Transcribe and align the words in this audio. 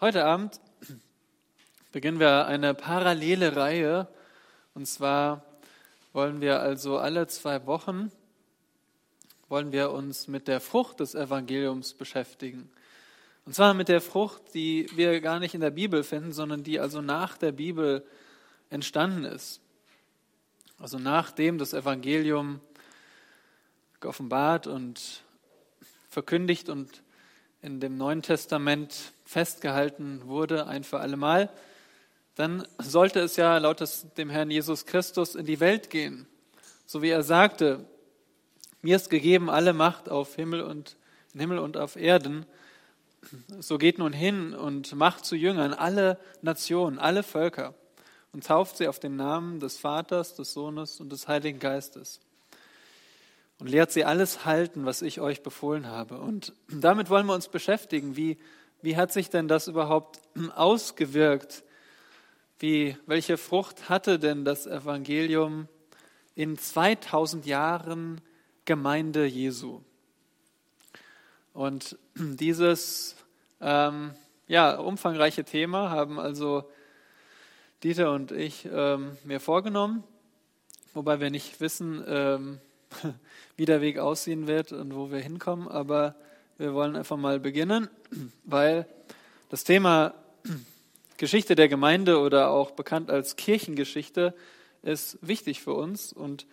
Heute 0.00 0.26
Abend 0.26 0.60
beginnen 1.90 2.20
wir 2.20 2.46
eine 2.46 2.72
parallele 2.72 3.56
Reihe. 3.56 4.06
Und 4.72 4.86
zwar 4.86 5.44
wollen 6.12 6.40
wir 6.40 6.60
also 6.60 6.98
alle 6.98 7.26
zwei 7.26 7.66
Wochen 7.66 8.12
wollen 9.48 9.72
wir 9.72 9.90
uns 9.90 10.28
mit 10.28 10.46
der 10.46 10.60
Frucht 10.60 11.00
des 11.00 11.16
Evangeliums 11.16 11.94
beschäftigen. 11.94 12.70
Und 13.44 13.56
zwar 13.56 13.74
mit 13.74 13.88
der 13.88 14.00
Frucht, 14.00 14.54
die 14.54 14.88
wir 14.94 15.20
gar 15.20 15.40
nicht 15.40 15.54
in 15.54 15.60
der 15.60 15.70
Bibel 15.70 16.04
finden, 16.04 16.32
sondern 16.32 16.62
die 16.62 16.78
also 16.78 17.00
nach 17.00 17.36
der 17.36 17.50
Bibel 17.50 18.06
entstanden 18.70 19.24
ist. 19.24 19.60
Also 20.78 21.00
nachdem 21.00 21.58
das 21.58 21.72
Evangelium 21.72 22.60
geoffenbart 23.98 24.68
und 24.68 25.24
verkündigt 26.08 26.68
und 26.68 27.02
in 27.62 27.80
dem 27.80 27.96
Neuen 27.96 28.22
Testament 28.22 29.12
festgehalten 29.28 30.22
wurde, 30.24 30.66
ein 30.68 30.84
für 30.84 31.00
allemal, 31.00 31.50
dann 32.34 32.66
sollte 32.78 33.20
es 33.20 33.36
ja 33.36 33.58
laut 33.58 33.84
dem 34.16 34.30
Herrn 34.30 34.50
Jesus 34.50 34.86
Christus 34.86 35.34
in 35.34 35.44
die 35.44 35.60
Welt 35.60 35.90
gehen. 35.90 36.26
So 36.86 37.02
wie 37.02 37.10
er 37.10 37.22
sagte, 37.22 37.84
mir 38.80 38.96
ist 38.96 39.10
gegeben 39.10 39.50
alle 39.50 39.74
Macht 39.74 40.08
auf 40.08 40.34
Himmel 40.36 40.62
und 40.62 40.96
in 41.34 41.40
Himmel 41.40 41.58
und 41.58 41.76
auf 41.76 41.96
Erden. 41.96 42.46
So 43.60 43.76
geht 43.76 43.98
nun 43.98 44.14
hin 44.14 44.54
und 44.54 44.94
macht 44.94 45.26
zu 45.26 45.36
Jüngern 45.36 45.74
alle 45.74 46.18
Nationen, 46.40 46.98
alle 46.98 47.22
Völker 47.22 47.74
und 48.32 48.46
tauft 48.46 48.78
sie 48.78 48.88
auf 48.88 48.98
den 48.98 49.16
Namen 49.16 49.60
des 49.60 49.76
Vaters, 49.76 50.36
des 50.36 50.54
Sohnes 50.54 51.00
und 51.00 51.12
des 51.12 51.28
Heiligen 51.28 51.58
Geistes 51.58 52.20
und 53.58 53.68
lehrt 53.68 53.92
sie 53.92 54.06
alles 54.06 54.46
halten, 54.46 54.86
was 54.86 55.02
ich 55.02 55.20
euch 55.20 55.42
befohlen 55.42 55.86
habe. 55.86 56.18
Und 56.18 56.54
damit 56.70 57.10
wollen 57.10 57.26
wir 57.26 57.34
uns 57.34 57.48
beschäftigen. 57.48 58.16
Wie, 58.16 58.38
wie 58.82 58.96
hat 58.96 59.12
sich 59.12 59.30
denn 59.30 59.48
das 59.48 59.68
überhaupt 59.68 60.20
ausgewirkt? 60.54 61.64
Wie, 62.58 62.96
welche 63.06 63.36
Frucht 63.36 63.88
hatte 63.88 64.18
denn 64.18 64.44
das 64.44 64.66
Evangelium 64.66 65.68
in 66.34 66.58
2000 66.58 67.46
Jahren 67.46 68.20
Gemeinde 68.64 69.26
Jesu? 69.26 69.80
Und 71.52 71.98
dieses 72.14 73.16
ähm, 73.60 74.12
ja, 74.46 74.76
umfangreiche 74.78 75.44
Thema 75.44 75.90
haben 75.90 76.18
also 76.18 76.68
Dieter 77.82 78.12
und 78.12 78.32
ich 78.32 78.68
ähm, 78.72 79.16
mir 79.24 79.40
vorgenommen, 79.40 80.02
wobei 80.94 81.20
wir 81.20 81.30
nicht 81.30 81.60
wissen, 81.60 82.02
ähm, 82.06 82.60
wie 83.56 83.66
der 83.66 83.80
Weg 83.80 83.98
aussehen 83.98 84.46
wird 84.46 84.72
und 84.72 84.94
wo 84.94 85.10
wir 85.10 85.20
hinkommen, 85.20 85.68
aber 85.68 86.16
wir 86.58 86.74
wollen 86.74 86.96
einfach 86.96 87.16
mal 87.16 87.38
beginnen, 87.38 87.88
weil 88.44 88.86
das 89.48 89.62
Thema 89.62 90.12
Geschichte 91.16 91.54
der 91.54 91.68
Gemeinde 91.68 92.18
oder 92.18 92.50
auch 92.50 92.72
bekannt 92.72 93.10
als 93.10 93.36
Kirchengeschichte 93.36 94.34
ist 94.82 95.18
wichtig 95.22 95.60
für 95.60 95.72
uns 95.72 96.12
und 96.12 96.46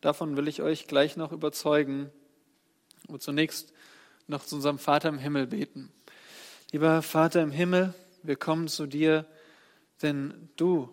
davon 0.00 0.36
will 0.36 0.48
ich 0.48 0.62
euch 0.62 0.88
gleich 0.88 1.16
noch 1.16 1.32
überzeugen. 1.32 2.10
Und 3.08 3.22
zunächst 3.22 3.72
noch 4.28 4.44
zu 4.44 4.56
unserem 4.56 4.78
Vater 4.78 5.08
im 5.08 5.18
Himmel 5.18 5.48
beten. 5.48 5.92
Lieber 6.70 7.02
Vater 7.02 7.42
im 7.42 7.50
Himmel, 7.50 7.94
wir 8.22 8.36
kommen 8.36 8.68
zu 8.68 8.86
dir, 8.86 9.26
denn 10.02 10.48
du 10.56 10.88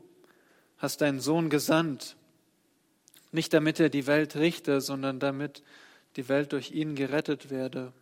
hast 0.77 1.01
deinen 1.01 1.19
Sohn 1.19 1.49
gesandt, 1.49 2.15
nicht 3.31 3.53
damit 3.53 3.79
er 3.79 3.89
die 3.89 4.07
Welt 4.07 4.35
richte, 4.35 4.81
sondern 4.81 5.19
damit 5.19 5.63
die 6.15 6.29
Welt 6.29 6.51
durch 6.51 6.71
ihn 6.71 6.95
gerettet 6.95 7.51
werde. 7.51 7.93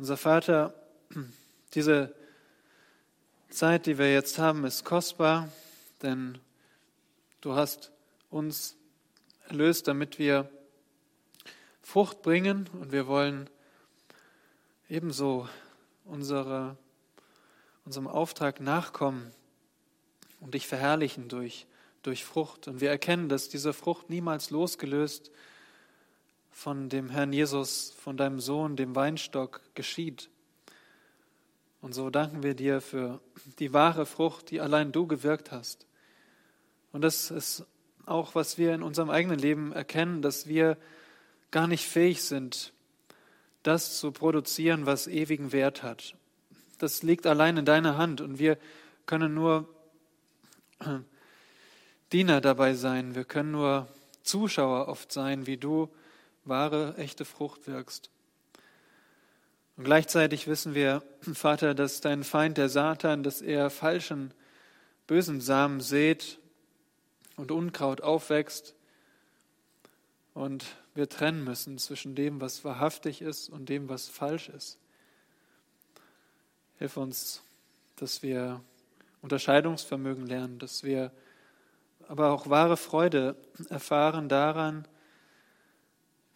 Unser 0.00 0.16
Vater, 0.16 0.72
diese 1.74 2.14
Zeit, 3.50 3.84
die 3.84 3.98
wir 3.98 4.10
jetzt 4.10 4.38
haben, 4.38 4.64
ist 4.64 4.82
kostbar, 4.82 5.50
denn 6.00 6.38
du 7.42 7.52
hast 7.54 7.92
uns 8.30 8.78
erlöst, 9.46 9.88
damit 9.88 10.18
wir 10.18 10.48
Frucht 11.82 12.22
bringen 12.22 12.66
und 12.72 12.92
wir 12.92 13.08
wollen 13.08 13.50
ebenso 14.88 15.46
unsere, 16.06 16.78
unserem 17.84 18.06
Auftrag 18.06 18.58
nachkommen 18.58 19.34
und 20.40 20.54
dich 20.54 20.66
verherrlichen 20.66 21.28
durch 21.28 21.66
durch 22.02 22.24
Frucht. 22.24 22.68
Und 22.68 22.80
wir 22.80 22.88
erkennen, 22.88 23.28
dass 23.28 23.50
diese 23.50 23.74
Frucht 23.74 24.08
niemals 24.08 24.48
losgelöst 24.48 25.30
von 26.50 26.88
dem 26.88 27.10
Herrn 27.10 27.32
Jesus, 27.32 27.92
von 27.92 28.16
deinem 28.16 28.40
Sohn, 28.40 28.76
dem 28.76 28.94
Weinstock 28.94 29.60
geschieht. 29.74 30.28
Und 31.80 31.94
so 31.94 32.10
danken 32.10 32.42
wir 32.42 32.54
dir 32.54 32.80
für 32.80 33.20
die 33.58 33.72
wahre 33.72 34.04
Frucht, 34.04 34.50
die 34.50 34.60
allein 34.60 34.92
du 34.92 35.06
gewirkt 35.06 35.50
hast. 35.50 35.86
Und 36.92 37.02
das 37.02 37.30
ist 37.30 37.64
auch, 38.04 38.34
was 38.34 38.58
wir 38.58 38.74
in 38.74 38.82
unserem 38.82 39.10
eigenen 39.10 39.38
Leben 39.38 39.72
erkennen, 39.72 40.20
dass 40.20 40.46
wir 40.46 40.76
gar 41.50 41.66
nicht 41.66 41.86
fähig 41.86 42.22
sind, 42.22 42.72
das 43.62 43.98
zu 43.98 44.12
produzieren, 44.12 44.86
was 44.86 45.06
ewigen 45.06 45.52
Wert 45.52 45.82
hat. 45.82 46.16
Das 46.78 47.02
liegt 47.02 47.26
allein 47.26 47.56
in 47.56 47.64
deiner 47.64 47.96
Hand 47.96 48.20
und 48.20 48.38
wir 48.38 48.58
können 49.06 49.34
nur 49.34 49.68
Diener 52.12 52.40
dabei 52.40 52.74
sein. 52.74 53.14
Wir 53.14 53.24
können 53.24 53.52
nur 53.52 53.88
Zuschauer 54.22 54.88
oft 54.88 55.12
sein, 55.12 55.46
wie 55.46 55.56
du 55.56 55.88
wahre, 56.44 56.96
echte 56.96 57.24
Frucht 57.24 57.66
wirkst. 57.66 58.10
Und 59.76 59.84
gleichzeitig 59.84 60.46
wissen 60.46 60.74
wir, 60.74 61.02
Vater, 61.34 61.74
dass 61.74 62.00
dein 62.00 62.24
Feind, 62.24 62.58
der 62.58 62.68
Satan, 62.68 63.22
dass 63.22 63.40
er 63.40 63.70
falschen, 63.70 64.34
bösen 65.06 65.40
Samen 65.40 65.80
sät 65.80 66.38
und 67.36 67.50
Unkraut 67.50 68.00
aufwächst 68.00 68.74
und 70.34 70.64
wir 70.94 71.08
trennen 71.08 71.44
müssen 71.44 71.78
zwischen 71.78 72.14
dem, 72.14 72.40
was 72.40 72.64
wahrhaftig 72.64 73.22
ist 73.22 73.48
und 73.48 73.68
dem, 73.68 73.88
was 73.88 74.08
falsch 74.08 74.48
ist. 74.48 74.78
Hilf 76.78 76.96
uns, 76.96 77.42
dass 77.96 78.22
wir 78.22 78.62
Unterscheidungsvermögen 79.22 80.26
lernen, 80.26 80.58
dass 80.58 80.82
wir 80.82 81.12
aber 82.08 82.32
auch 82.32 82.48
wahre 82.48 82.76
Freude 82.76 83.36
erfahren 83.68 84.28
daran, 84.28 84.86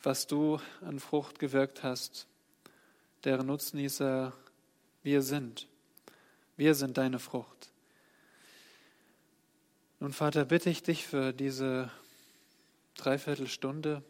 was 0.04 0.26
du 0.26 0.60
an 0.82 1.00
Frucht 1.00 1.38
gewirkt 1.38 1.82
hast, 1.82 2.26
deren 3.25 3.47
Nutznießer 3.47 4.32
wir 5.03 5.22
sind. 5.22 5.66
Wir 6.56 6.75
sind 6.75 6.98
deine 6.98 7.19
Frucht. 7.19 7.70
Nun, 10.00 10.12
Vater, 10.12 10.44
bitte 10.44 10.70
ich 10.70 10.82
dich 10.82 11.06
für 11.06 11.32
diese 11.32 11.91
Dreiviertelstunde, 12.97 14.03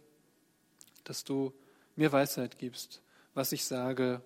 dass 1.05 1.25
du 1.25 1.53
mir 1.97 2.11
Weisheit 2.13 2.59
gibst, 2.59 3.01
was 3.35 3.53
ich 3.53 3.65
sage, 3.65 4.21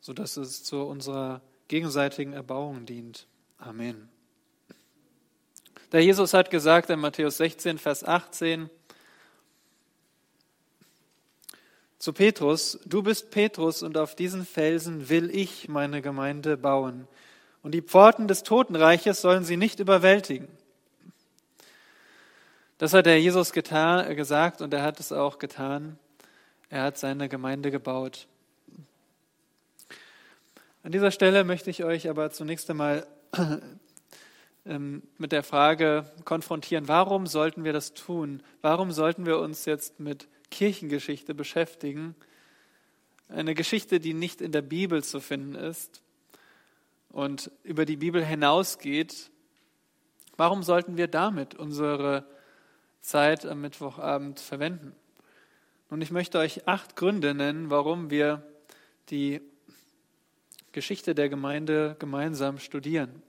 sodass 0.00 0.36
es 0.36 0.62
zu 0.62 0.82
unserer 0.82 1.42
gegenseitigen 1.68 2.32
Erbauung 2.32 2.86
dient. 2.86 3.26
Amen. 3.58 4.08
Der 5.92 6.04
Jesus 6.04 6.34
hat 6.34 6.50
gesagt 6.50 6.90
in 6.90 7.00
Matthäus 7.00 7.38
16, 7.38 7.78
Vers 7.78 8.04
18 8.04 8.70
zu 11.98 12.12
Petrus, 12.12 12.78
du 12.84 13.02
bist 13.02 13.30
Petrus 13.30 13.82
und 13.82 13.96
auf 13.96 14.14
diesen 14.14 14.44
Felsen 14.44 15.08
will 15.08 15.34
ich 15.34 15.68
meine 15.68 16.02
Gemeinde 16.02 16.56
bauen. 16.56 17.08
Und 17.62 17.72
die 17.72 17.82
Pforten 17.82 18.28
des 18.28 18.42
Totenreiches 18.42 19.20
sollen 19.20 19.44
sie 19.44 19.56
nicht 19.56 19.80
überwältigen. 19.80 20.48
Das 22.78 22.92
hat 22.92 23.06
der 23.06 23.20
Jesus 23.20 23.52
getan, 23.52 24.14
gesagt 24.14 24.60
und 24.60 24.74
er 24.74 24.82
hat 24.82 25.00
es 25.00 25.10
auch 25.10 25.38
getan. 25.38 25.98
Er 26.68 26.82
hat 26.82 26.98
seine 26.98 27.28
Gemeinde 27.28 27.70
gebaut. 27.70 28.26
An 30.82 30.92
dieser 30.92 31.10
Stelle 31.10 31.42
möchte 31.42 31.70
ich 31.70 31.82
euch 31.82 32.08
aber 32.08 32.30
zunächst 32.30 32.68
einmal 32.68 33.06
ähm, 34.66 35.02
mit 35.16 35.32
der 35.32 35.42
Frage 35.42 36.04
konfrontieren, 36.24 36.86
warum 36.86 37.26
sollten 37.26 37.64
wir 37.64 37.72
das 37.72 37.94
tun? 37.94 38.42
Warum 38.60 38.92
sollten 38.92 39.24
wir 39.26 39.38
uns 39.38 39.64
jetzt 39.64 39.98
mit 39.98 40.28
Kirchengeschichte 40.50 41.34
beschäftigen? 41.34 42.14
Eine 43.28 43.54
Geschichte, 43.54 44.00
die 44.00 44.14
nicht 44.14 44.40
in 44.40 44.52
der 44.52 44.62
Bibel 44.62 45.02
zu 45.02 45.20
finden 45.20 45.54
ist 45.54 46.02
und 47.10 47.50
über 47.64 47.84
die 47.84 47.96
Bibel 47.96 48.24
hinausgeht. 48.24 49.30
Warum 50.36 50.62
sollten 50.62 50.96
wir 50.96 51.08
damit 51.08 51.54
unsere 51.54 52.26
Zeit 53.00 53.46
am 53.46 53.60
Mittwochabend 53.60 54.38
verwenden? 54.38 54.94
Und 55.88 56.02
ich 56.02 56.10
möchte 56.10 56.38
euch 56.38 56.66
acht 56.68 56.96
Gründe 56.96 57.34
nennen, 57.34 57.70
warum 57.70 58.10
wir 58.10 58.42
die 59.10 59.40
Geschichte 60.72 61.14
der 61.14 61.28
Gemeinde 61.28 61.96
gemeinsam 61.98 62.58
studieren. 62.58 63.22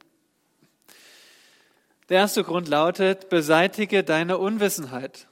Der 2.09 2.19
erste 2.19 2.43
Grund 2.43 2.67
lautet, 2.67 3.29
beseitige 3.29 4.03
deine 4.03 4.37
Unwissenheit. 4.37 5.27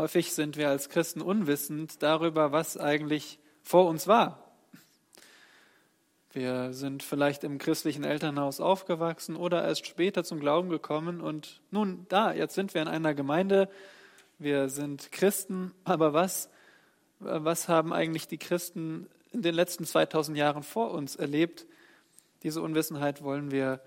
Häufig 0.00 0.32
sind 0.32 0.56
wir 0.56 0.70
als 0.70 0.88
Christen 0.88 1.20
unwissend 1.20 2.02
darüber, 2.02 2.52
was 2.52 2.78
eigentlich 2.78 3.38
vor 3.62 3.86
uns 3.86 4.08
war. 4.08 4.50
Wir 6.32 6.72
sind 6.72 7.02
vielleicht 7.02 7.44
im 7.44 7.58
christlichen 7.58 8.02
Elternhaus 8.02 8.60
aufgewachsen 8.60 9.36
oder 9.36 9.62
erst 9.62 9.86
später 9.86 10.24
zum 10.24 10.40
Glauben 10.40 10.70
gekommen 10.70 11.20
und 11.20 11.60
nun 11.70 12.06
da, 12.08 12.32
jetzt 12.32 12.54
sind 12.54 12.72
wir 12.72 12.80
in 12.80 12.88
einer 12.88 13.12
Gemeinde, 13.12 13.68
wir 14.38 14.70
sind 14.70 15.12
Christen, 15.12 15.74
aber 15.84 16.14
was, 16.14 16.48
was 17.18 17.68
haben 17.68 17.92
eigentlich 17.92 18.26
die 18.26 18.38
Christen 18.38 19.06
in 19.32 19.42
den 19.42 19.54
letzten 19.54 19.84
2000 19.84 20.34
Jahren 20.34 20.62
vor 20.62 20.92
uns 20.92 21.14
erlebt? 21.14 21.66
Diese 22.42 22.62
Unwissenheit 22.62 23.22
wollen 23.22 23.50
wir 23.50 23.82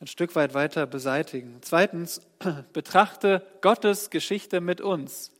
ein 0.00 0.06
Stück 0.06 0.34
weit 0.34 0.54
weiter 0.54 0.86
beseitigen. 0.86 1.58
Zweitens, 1.62 2.20
betrachte 2.72 3.46
Gottes 3.60 4.10
Geschichte 4.10 4.60
mit 4.60 4.80
uns. 4.80 5.32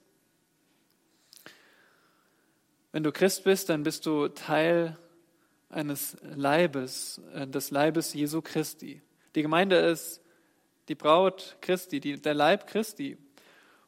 Wenn 2.92 3.02
du 3.02 3.12
Christ 3.12 3.44
bist, 3.44 3.68
dann 3.68 3.82
bist 3.82 4.06
du 4.06 4.28
Teil 4.28 4.96
eines 5.68 6.16
Leibes, 6.22 7.20
äh, 7.34 7.46
des 7.46 7.70
Leibes 7.70 8.14
Jesu 8.14 8.40
Christi. 8.40 9.02
Die 9.34 9.42
Gemeinde 9.42 9.76
ist 9.76 10.20
die 10.88 10.94
Braut 10.94 11.56
Christi, 11.60 11.98
die, 11.98 12.20
der 12.20 12.34
Leib 12.34 12.66
Christi. 12.68 13.18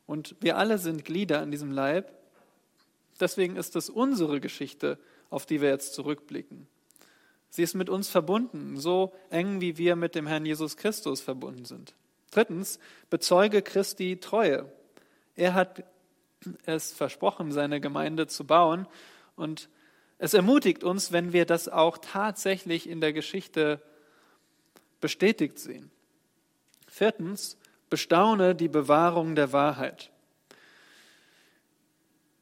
Und 0.07 0.35
wir 0.41 0.57
alle 0.57 0.79
sind 0.79 1.05
Glieder 1.05 1.41
an 1.41 1.51
diesem 1.51 1.71
Leib. 1.71 2.13
Deswegen 3.21 3.57
ist 3.57 3.77
es 3.77 3.89
unsere 3.89 4.41
Geschichte, 4.41 4.99
auf 5.31 5.47
die 5.47 5.61
wir 5.61 5.69
jetzt 5.69 5.95
zurückblicken. 5.95 6.67
Sie 7.57 7.63
ist 7.63 7.73
mit 7.73 7.89
uns 7.89 8.11
verbunden, 8.11 8.77
so 8.77 9.15
eng 9.31 9.63
wie 9.63 9.79
wir 9.79 9.97
mit 9.97 10.15
dem 10.15 10.27
Herrn 10.27 10.45
Jesus 10.45 10.77
Christus 10.77 11.23
verbunden 11.23 11.65
sind. 11.65 11.95
Drittens, 12.31 12.79
bezeuge 13.09 13.63
Christi 13.63 14.19
Treue. 14.21 14.71
Er 15.37 15.55
hat 15.55 15.83
es 16.67 16.93
versprochen, 16.93 17.53
seine 17.53 17.81
Gemeinde 17.81 18.27
zu 18.27 18.45
bauen 18.45 18.87
und 19.37 19.71
es 20.19 20.35
ermutigt 20.35 20.85
uns, 20.85 21.13
wenn 21.13 21.33
wir 21.33 21.47
das 21.47 21.67
auch 21.67 21.97
tatsächlich 21.97 22.87
in 22.87 23.01
der 23.01 23.15
Geschichte 23.15 23.81
bestätigt 25.01 25.59
sehen. 25.59 25.91
Viertens, 26.87 27.57
bestaune 27.89 28.55
die 28.55 28.69
Bewahrung 28.69 29.35
der 29.35 29.55
Wahrheit. 29.55 30.11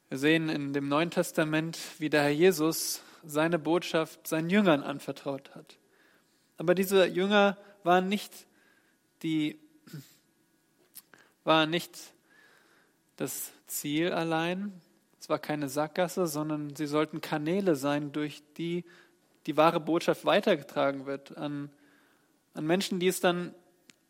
Wir 0.09 0.17
sehen 0.17 0.49
in 0.49 0.73
dem 0.73 0.89
Neuen 0.89 1.09
Testament, 1.09 1.79
wie 1.99 2.09
der 2.09 2.23
Herr 2.23 2.31
Jesus 2.31 3.01
seine 3.25 3.59
Botschaft 3.59 4.27
seinen 4.27 4.49
Jüngern 4.49 4.83
anvertraut 4.83 5.55
hat. 5.55 5.77
Aber 6.57 6.75
diese 6.75 7.05
Jünger 7.05 7.57
waren 7.83 8.07
nicht 8.07 8.47
die, 9.23 9.59
waren 11.43 11.69
nicht 11.69 11.97
das 13.17 13.51
Ziel 13.67 14.11
allein, 14.11 14.81
es 15.19 15.29
war 15.29 15.39
keine 15.39 15.69
Sackgasse, 15.69 16.27
sondern 16.27 16.75
sie 16.75 16.85
sollten 16.85 17.19
Kanäle 17.19 17.75
sein, 17.75 18.11
durch 18.11 18.43
die 18.57 18.85
die 19.45 19.57
wahre 19.57 19.79
Botschaft 19.79 20.25
weitergetragen 20.25 21.05
wird 21.05 21.37
an, 21.37 21.69
an 22.53 22.65
Menschen, 22.65 22.99
die 22.99 23.07
es 23.07 23.19
dann 23.19 23.53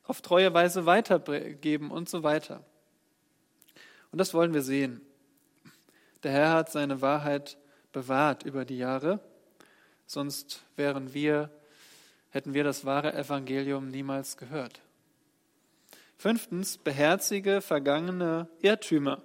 auf 0.04 0.22
treue 0.22 0.54
Weise 0.54 0.86
weitergeben 0.86 1.92
und 1.92 2.10
so 2.10 2.24
weiter. 2.24 2.64
Und 4.12 4.20
das 4.20 4.34
wollen 4.34 4.54
wir 4.54 4.62
sehen. 4.62 5.02
Der 6.24 6.32
Herr 6.32 6.54
hat 6.54 6.72
seine 6.72 7.02
Wahrheit 7.02 7.58
bewahrt 7.96 8.44
über 8.44 8.66
die 8.66 8.78
Jahre, 8.78 9.22
sonst 10.06 10.66
wären 10.76 11.14
wir, 11.14 11.50
hätten 12.30 12.54
wir 12.54 12.66
das 12.66 12.84
wahre 12.84 13.14
Evangelium 13.14 13.88
niemals 13.88 14.36
gehört. 14.36 14.82
Fünftens, 16.18 16.78
beherzige 16.78 17.62
vergangene 17.62 18.50
Irrtümer. 18.60 19.22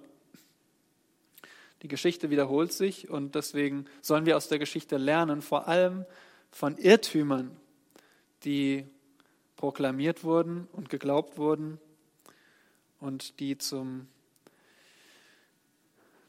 Die 1.81 1.89
Geschichte 1.89 2.29
wiederholt 2.29 2.71
sich 2.71 3.09
und 3.09 3.35
deswegen 3.35 3.87
sollen 4.01 4.25
wir 4.25 4.37
aus 4.37 4.47
der 4.47 4.57
Geschichte 4.57 4.95
lernen, 4.95 5.41
vor 5.41 5.67
allem 5.67 6.05
von 6.49 6.77
Irrtümern, 6.77 7.57
die 8.45 8.87
proklamiert 9.57 10.23
wurden 10.23 10.69
und 10.71 10.89
geglaubt 10.89 11.37
wurden 11.37 11.77
und 13.01 13.41
die 13.41 13.57
zum, 13.57 14.07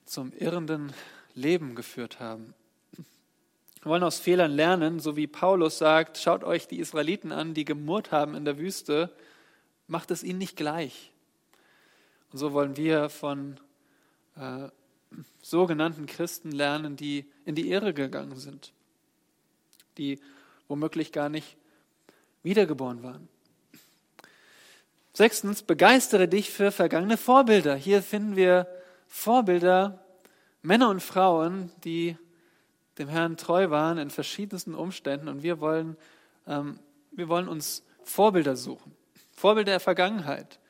zum 0.07 0.33
irrenden 0.33 0.93
Leben 1.35 1.75
geführt 1.75 2.21
haben. 2.21 2.55
Wir 3.83 3.91
wollen 3.91 4.05
aus 4.05 4.21
Fehlern 4.21 4.53
lernen, 4.53 5.01
so 5.01 5.17
wie 5.17 5.27
Paulus 5.27 5.79
sagt, 5.79 6.19
schaut 6.19 6.45
euch 6.45 6.69
die 6.69 6.79
Israeliten 6.79 7.33
an, 7.33 7.53
die 7.53 7.65
gemurrt 7.65 8.13
haben 8.13 8.37
in 8.37 8.45
der 8.45 8.59
Wüste, 8.59 9.13
macht 9.89 10.11
es 10.13 10.23
ihnen 10.23 10.39
nicht 10.39 10.57
gleich. 10.57 11.11
Und 12.31 12.39
so 12.39 12.53
wollen 12.53 12.77
wir 12.77 13.09
von 13.09 13.59
äh, 14.37 14.69
sogenannten 15.43 16.07
Christen 16.07 16.53
lernen, 16.53 16.97
die 16.97 17.31
in 17.45 17.55
die 17.55 17.71
Irre 17.71 17.93
gegangen 17.93 18.37
sind, 18.37 18.73
die 19.99 20.21
womöglich 20.69 21.13
gar 21.13 21.29
nicht 21.29 21.57
wiedergeboren 22.43 23.03
waren. 23.03 23.29
Sechstens, 25.13 25.63
begeistere 25.63 26.27
dich 26.27 26.51
für 26.51 26.71
vergangene 26.73 27.19
Vorbilder. 27.19 27.75
Hier 27.75 28.03
finden 28.03 28.37
wir 28.37 28.67
Vorbilder, 29.09 30.02
Männer 30.63 30.89
und 30.89 31.01
Frauen, 31.01 31.71
die 31.85 32.17
dem 32.99 33.09
Herrn 33.09 33.37
treu 33.37 33.71
waren 33.71 33.99
in 33.99 34.11
verschiedensten 34.11 34.75
Umständen. 34.75 35.29
Und 35.29 35.43
wir 35.43 35.61
wollen, 35.61 35.97
ähm, 36.47 36.79
wir 37.11 37.29
wollen 37.29 37.49
uns 37.49 37.85
Vorbilder 38.05 38.57
suchen. 38.57 38.95
Vorbilder 39.33 39.73
der 39.73 39.81
Vergangenheit. 39.81 40.61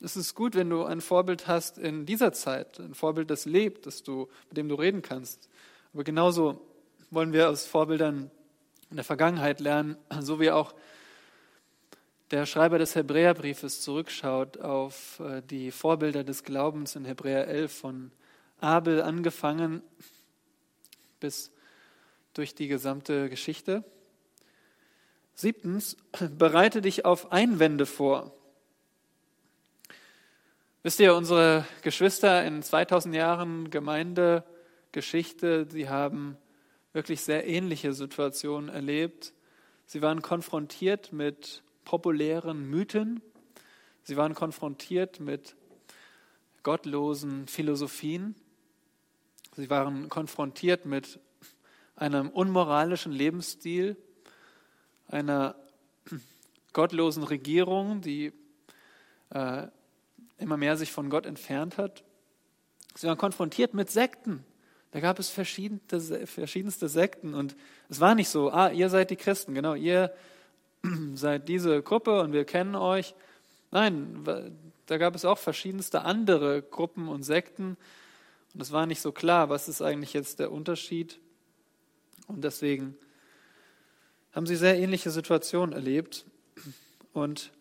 Es 0.00 0.16
ist 0.16 0.34
gut, 0.34 0.54
wenn 0.54 0.70
du 0.70 0.84
ein 0.84 1.00
Vorbild 1.00 1.46
hast 1.46 1.76
in 1.76 2.06
dieser 2.06 2.32
Zeit, 2.32 2.78
ein 2.78 2.94
Vorbild, 2.94 3.30
das 3.30 3.44
lebt, 3.44 3.86
das 3.86 4.02
du, 4.02 4.28
mit 4.48 4.56
dem 4.56 4.68
du 4.68 4.74
reden 4.76 5.02
kannst. 5.02 5.48
Aber 5.92 6.04
genauso 6.04 6.60
wollen 7.10 7.32
wir 7.32 7.50
aus 7.50 7.66
Vorbildern 7.66 8.30
in 8.90 8.96
der 8.96 9.04
Vergangenheit 9.04 9.60
lernen, 9.60 9.96
so 10.20 10.40
wie 10.40 10.50
auch 10.50 10.74
der 12.30 12.46
Schreiber 12.46 12.78
des 12.78 12.94
Hebräerbriefes 12.94 13.82
zurückschaut 13.82 14.58
auf 14.58 15.20
äh, 15.20 15.42
die 15.42 15.72
Vorbilder 15.72 16.22
des 16.22 16.44
Glaubens 16.44 16.94
in 16.94 17.04
Hebräer 17.04 17.48
11 17.48 17.72
von 17.72 18.12
Abel 18.62 19.02
angefangen 19.02 19.82
bis 21.20 21.50
durch 22.34 22.54
die 22.54 22.68
gesamte 22.68 23.28
Geschichte. 23.28 23.84
Siebtens, 25.34 25.96
bereite 26.38 26.80
dich 26.80 27.04
auf 27.04 27.32
Einwände 27.32 27.86
vor. 27.86 28.34
Wisst 30.82 31.00
ihr, 31.00 31.14
unsere 31.14 31.66
Geschwister 31.82 32.44
in 32.44 32.62
2000 32.62 33.14
Jahren 33.14 33.70
Gemeindegeschichte, 33.70 35.66
sie 35.70 35.90
haben 35.90 36.38
wirklich 36.92 37.20
sehr 37.20 37.46
ähnliche 37.46 37.92
Situationen 37.92 38.70
erlebt. 38.70 39.34
Sie 39.84 40.00
waren 40.00 40.22
konfrontiert 40.22 41.12
mit 41.12 41.62
populären 41.84 42.68
Mythen. 42.70 43.20
Sie 44.04 44.16
waren 44.16 44.34
konfrontiert 44.34 45.20
mit 45.20 45.54
gottlosen 46.62 47.46
Philosophien. 47.46 48.34
Sie 49.56 49.68
waren 49.68 50.08
konfrontiert 50.08 50.86
mit 50.86 51.18
einem 51.96 52.30
unmoralischen 52.30 53.12
Lebensstil, 53.12 53.96
einer 55.08 55.56
gottlosen 56.72 57.24
Regierung, 57.24 58.00
die 58.00 58.32
äh, 59.30 59.66
immer 60.38 60.56
mehr 60.56 60.76
sich 60.76 60.92
von 60.92 61.10
Gott 61.10 61.26
entfernt 61.26 61.78
hat. 61.78 62.04
Sie 62.94 63.06
waren 63.06 63.18
konfrontiert 63.18 63.74
mit 63.74 63.90
Sekten. 63.90 64.44
Da 64.92 65.00
gab 65.00 65.18
es 65.18 65.30
verschiedenste, 65.30 66.26
verschiedenste 66.26 66.88
Sekten 66.88 67.34
und 67.34 67.56
es 67.88 68.00
war 68.00 68.14
nicht 68.14 68.28
so, 68.28 68.50
ah, 68.50 68.70
ihr 68.70 68.88
seid 68.88 69.10
die 69.10 69.16
Christen, 69.16 69.54
genau, 69.54 69.74
ihr 69.74 70.12
seid 71.14 71.48
diese 71.48 71.82
Gruppe 71.82 72.20
und 72.20 72.32
wir 72.32 72.44
kennen 72.44 72.74
euch. 72.74 73.14
Nein, 73.70 74.24
da 74.86 74.98
gab 74.98 75.14
es 75.14 75.24
auch 75.24 75.38
verschiedenste 75.38 76.02
andere 76.02 76.62
Gruppen 76.62 77.08
und 77.08 77.22
Sekten 77.22 77.76
und 78.54 78.60
es 78.62 78.72
war 78.72 78.86
nicht 78.86 79.00
so 79.00 79.12
klar, 79.12 79.48
was 79.48 79.68
ist 79.68 79.82
eigentlich 79.82 80.12
jetzt 80.12 80.38
der 80.38 80.50
Unterschied. 80.50 81.20
Und 82.26 82.42
deswegen 82.44 82.96
haben 84.32 84.46
sie 84.46 84.56
sehr 84.56 84.78
ähnliche 84.78 85.10
Situationen 85.10 85.72
erlebt 85.72 86.24
und 87.12 87.52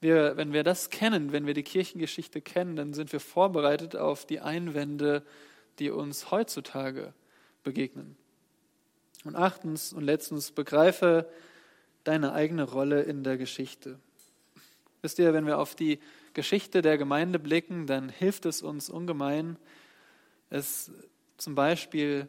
wir, 0.00 0.36
wenn 0.36 0.52
wir 0.52 0.62
das 0.62 0.90
kennen, 0.90 1.32
wenn 1.32 1.46
wir 1.46 1.54
die 1.54 1.64
Kirchengeschichte 1.64 2.40
kennen, 2.40 2.76
dann 2.76 2.94
sind 2.94 3.12
wir 3.12 3.20
vorbereitet 3.20 3.96
auf 3.96 4.26
die 4.26 4.40
Einwände, 4.40 5.24
die 5.78 5.90
uns 5.90 6.30
heutzutage 6.30 7.12
begegnen. 7.64 8.16
Und 9.24 9.34
achtens 9.34 9.92
und 9.92 10.04
letztens, 10.04 10.52
begreife 10.52 11.28
deine 12.04 12.32
eigene 12.32 12.62
Rolle 12.62 13.02
in 13.02 13.24
der 13.24 13.36
Geschichte. 13.36 13.98
Wisst 15.02 15.18
ihr, 15.18 15.32
wenn 15.32 15.46
wir 15.46 15.58
auf 15.58 15.74
die 15.74 15.98
Geschichte 16.32 16.82
der 16.82 16.98
Gemeinde 16.98 17.38
blicken, 17.38 17.86
dann 17.86 18.08
hilft 18.08 18.46
es 18.46 18.62
uns 18.62 18.88
ungemein. 18.88 19.56
Es 20.50 20.90
zum 21.36 21.54
Beispiel 21.54 22.28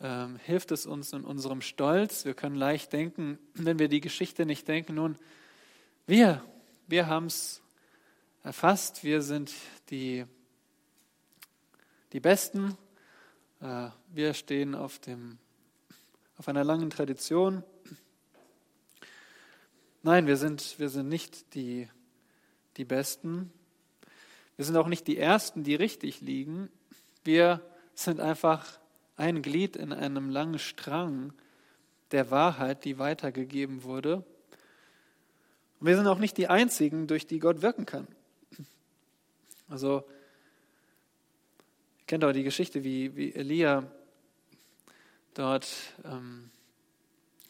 ähm, 0.00 0.36
hilft 0.44 0.72
es 0.72 0.86
uns 0.86 1.12
in 1.12 1.24
unserem 1.24 1.60
Stolz. 1.60 2.24
Wir 2.24 2.34
können 2.34 2.56
leicht 2.56 2.92
denken, 2.92 3.38
wenn 3.54 3.78
wir 3.78 3.88
die 3.88 4.00
Geschichte 4.00 4.46
nicht 4.46 4.68
denken, 4.68 4.94
nun, 4.94 5.18
wir 6.06 6.42
wir 6.90 7.06
haben 7.06 7.26
es 7.26 7.62
erfasst, 8.42 9.04
wir 9.04 9.22
sind 9.22 9.52
die, 9.90 10.24
die 12.12 12.18
Besten, 12.18 12.76
äh, 13.60 13.90
wir 14.08 14.34
stehen 14.34 14.74
auf 14.74 14.98
dem, 14.98 15.38
auf 16.36 16.48
einer 16.48 16.64
langen 16.64 16.90
Tradition. 16.90 17.62
Nein, 20.02 20.26
wir 20.26 20.36
sind, 20.36 20.80
wir 20.80 20.88
sind 20.88 21.08
nicht 21.08 21.54
die, 21.54 21.88
die 22.76 22.84
Besten. 22.84 23.52
Wir 24.56 24.64
sind 24.64 24.76
auch 24.76 24.88
nicht 24.88 25.06
die 25.06 25.16
Ersten, 25.16 25.62
die 25.62 25.76
richtig 25.76 26.20
liegen. 26.20 26.70
Wir 27.24 27.60
sind 27.94 28.20
einfach 28.20 28.78
ein 29.16 29.42
Glied 29.42 29.76
in 29.76 29.92
einem 29.92 30.30
langen 30.30 30.58
Strang 30.58 31.32
der 32.10 32.30
Wahrheit, 32.30 32.84
die 32.84 32.98
weitergegeben 32.98 33.82
wurde. 33.82 34.24
Und 35.78 35.86
wir 35.86 35.96
sind 35.96 36.06
auch 36.06 36.18
nicht 36.18 36.36
die 36.36 36.48
Einzigen, 36.48 37.06
durch 37.06 37.26
die 37.26 37.38
Gott 37.38 37.62
wirken 37.62 37.86
kann. 37.86 38.08
Also, 39.68 40.04
ihr 41.98 42.06
kennt 42.06 42.24
auch 42.24 42.32
die 42.32 42.42
Geschichte, 42.42 42.82
wie, 42.82 43.14
wie 43.14 43.34
Elia 43.34 43.90
dort 45.34 45.68
ähm, 46.04 46.50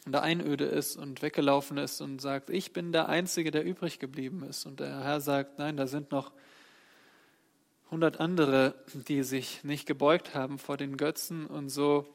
in 0.05 0.11
der 0.11 0.21
Einöde 0.21 0.65
ist 0.65 0.97
und 0.97 1.21
weggelaufen 1.21 1.77
ist 1.77 2.01
und 2.01 2.21
sagt, 2.21 2.49
ich 2.49 2.73
bin 2.73 2.91
der 2.91 3.09
Einzige, 3.09 3.51
der 3.51 3.63
übrig 3.63 3.99
geblieben 3.99 4.43
ist. 4.43 4.65
Und 4.65 4.79
der 4.79 5.03
Herr 5.03 5.21
sagt, 5.21 5.57
nein, 5.57 5.77
da 5.77 5.87
sind 5.87 6.11
noch 6.11 6.31
hundert 7.91 8.19
andere, 8.21 8.73
die 8.93 9.21
sich 9.23 9.63
nicht 9.63 9.85
gebeugt 9.85 10.33
haben 10.33 10.57
vor 10.57 10.77
den 10.77 10.97
Götzen. 10.97 11.45
Und 11.45 11.69
so 11.69 12.07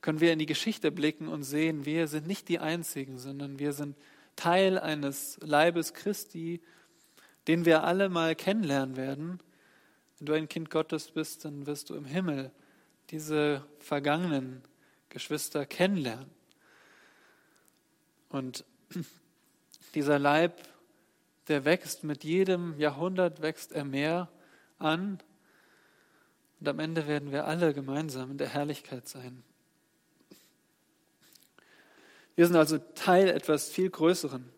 können 0.00 0.20
wir 0.20 0.32
in 0.32 0.40
die 0.40 0.46
Geschichte 0.46 0.90
blicken 0.90 1.28
und 1.28 1.44
sehen, 1.44 1.86
wir 1.86 2.08
sind 2.08 2.26
nicht 2.26 2.48
die 2.48 2.58
Einzigen, 2.58 3.18
sondern 3.18 3.60
wir 3.60 3.72
sind 3.72 3.96
Teil 4.34 4.78
eines 4.78 5.38
Leibes 5.40 5.94
Christi, 5.94 6.60
den 7.46 7.64
wir 7.64 7.84
alle 7.84 8.08
mal 8.08 8.34
kennenlernen 8.34 8.96
werden. 8.96 9.38
Wenn 10.18 10.26
du 10.26 10.32
ein 10.32 10.48
Kind 10.48 10.70
Gottes 10.70 11.10
bist, 11.12 11.44
dann 11.44 11.66
wirst 11.66 11.90
du 11.90 11.94
im 11.94 12.04
Himmel 12.04 12.50
diese 13.10 13.64
vergangenen 13.78 14.62
Geschwister 15.08 15.66
kennenlernen. 15.66 16.30
Und 18.28 18.64
dieser 19.94 20.18
Leib, 20.18 20.62
der 21.48 21.64
wächst 21.64 22.02
mit 22.02 22.24
jedem 22.24 22.78
Jahrhundert, 22.78 23.42
wächst 23.42 23.72
er 23.72 23.84
mehr 23.84 24.28
an. 24.82 25.18
Und 26.60 26.68
am 26.68 26.78
Ende 26.78 27.06
werden 27.06 27.32
wir 27.32 27.46
alle 27.46 27.74
gemeinsam 27.74 28.30
in 28.32 28.38
der 28.38 28.48
Herrlichkeit 28.48 29.08
sein. 29.08 29.42
Wir 32.34 32.46
sind 32.46 32.56
also 32.56 32.78
Teil 32.78 33.28
etwas 33.28 33.68
viel 33.68 33.90
Größeren, 33.90 34.48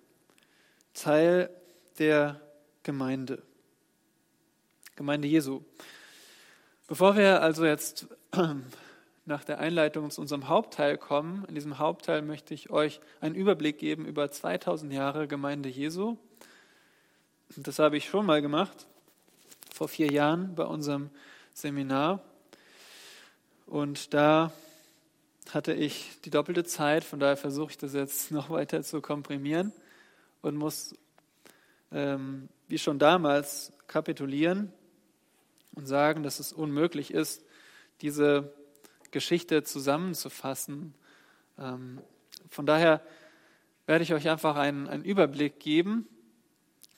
Teil 0.93 1.50
der 1.99 2.40
Gemeinde, 2.83 3.43
Gemeinde 4.97 5.26
Jesu. 5.26 5.62
Bevor 6.87 7.16
wir 7.16 7.43
also 7.43 7.64
jetzt 7.64 8.07
nach 9.25 9.45
der 9.45 9.59
Einleitung 9.59 10.11
zu 10.11 10.21
unserem 10.21 10.49
Hauptteil 10.49 10.99
kommen. 10.99 11.45
In 11.49 11.54
diesem 11.54 11.78
Hauptteil 11.78 12.23
möchte 12.23 12.54
ich 12.54 12.71
euch 12.71 13.00
einen 13.21 13.35
Überblick 13.35 13.78
geben 13.78 14.04
über 14.04 14.31
2000 14.31 14.93
Jahre 14.93 15.26
Gemeinde 15.26 15.69
Jesu. 15.69 16.19
Das 17.57 17.78
habe 17.78 17.97
ich 17.97 18.07
schon 18.07 18.26
mal 18.26 18.43
gemacht, 18.43 18.87
vor 19.75 19.88
vier 19.88 20.12
Jahren 20.12 20.54
bei 20.54 20.64
unserem 20.64 21.11
Seminar. 21.52 22.23
Und 23.66 24.14
da 24.14 24.52
hatte 25.50 25.73
ich 25.73 26.12
die 26.25 26.31
doppelte 26.31 26.62
Zeit, 26.62 27.02
von 27.02 27.19
daher 27.19 27.37
versuche 27.37 27.73
ich 27.73 27.78
das 27.78 27.93
jetzt 27.93 28.31
noch 28.31 28.50
weiter 28.50 28.85
zu 28.85 29.00
komprimieren 29.00 29.73
und 30.43 30.54
muss, 30.54 30.95
ähm, 31.90 32.49
wie 32.69 32.78
schon 32.78 33.00
damals, 33.00 33.73
kapitulieren 33.88 34.73
und 35.75 35.87
sagen, 35.87 36.23
dass 36.23 36.38
es 36.38 36.52
unmöglich 36.52 37.12
ist, 37.12 37.45
diese 38.00 38.54
Geschichte 39.11 39.64
zusammenzufassen. 39.64 40.95
Ähm, 41.59 42.00
von 42.49 42.64
daher 42.64 43.02
werde 43.87 44.04
ich 44.04 44.14
euch 44.14 44.28
einfach 44.28 44.54
einen, 44.54 44.87
einen 44.87 45.04
Überblick 45.04 45.59
geben 45.59 46.07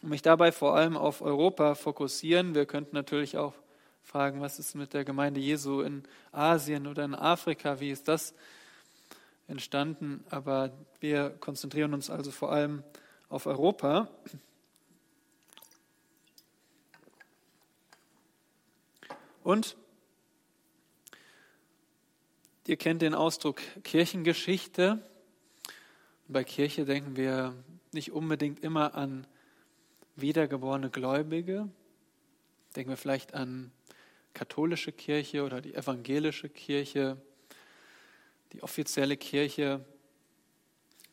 und 0.06 0.10
mich 0.10 0.22
dabei 0.22 0.52
vor 0.52 0.76
allem 0.76 0.96
auf 0.96 1.20
Europa 1.20 1.74
fokussieren. 1.74 2.54
Wir 2.54 2.64
könnten 2.64 2.94
natürlich 2.94 3.38
auch 3.38 3.54
fragen, 4.04 4.40
was 4.40 4.60
ist 4.60 4.76
mit 4.76 4.94
der 4.94 5.04
Gemeinde 5.04 5.40
Jesu 5.40 5.80
in 5.80 6.04
Asien 6.30 6.86
oder 6.86 7.04
in 7.04 7.12
Afrika, 7.16 7.80
wie 7.80 7.90
ist 7.90 8.06
das 8.06 8.32
entstanden? 9.48 10.24
Aber 10.30 10.70
wir 11.00 11.30
konzentrieren 11.30 11.92
uns 11.92 12.08
also 12.08 12.30
vor 12.30 12.52
allem 12.52 12.84
auf 13.28 13.46
Europa. 13.46 14.08
Und 19.42 19.76
Ihr 22.68 22.76
kennt 22.76 23.02
den 23.02 23.14
Ausdruck 23.14 23.60
Kirchengeschichte. 23.82 25.00
Bei 26.28 26.44
Kirche 26.44 26.84
denken 26.84 27.16
wir 27.16 27.54
nicht 27.90 28.12
unbedingt 28.12 28.60
immer 28.60 28.94
an 28.94 29.26
wiedergeborene 30.16 30.90
Gläubige. 30.90 31.68
Denken 32.74 32.90
wir 32.90 32.96
vielleicht 32.96 33.34
an 33.34 33.70
katholische 34.34 34.92
Kirche 34.92 35.44
oder 35.44 35.60
die 35.60 35.74
evangelische 35.74 36.48
Kirche, 36.48 37.16
die 38.52 38.62
offizielle 38.62 39.16
Kirche. 39.16 39.84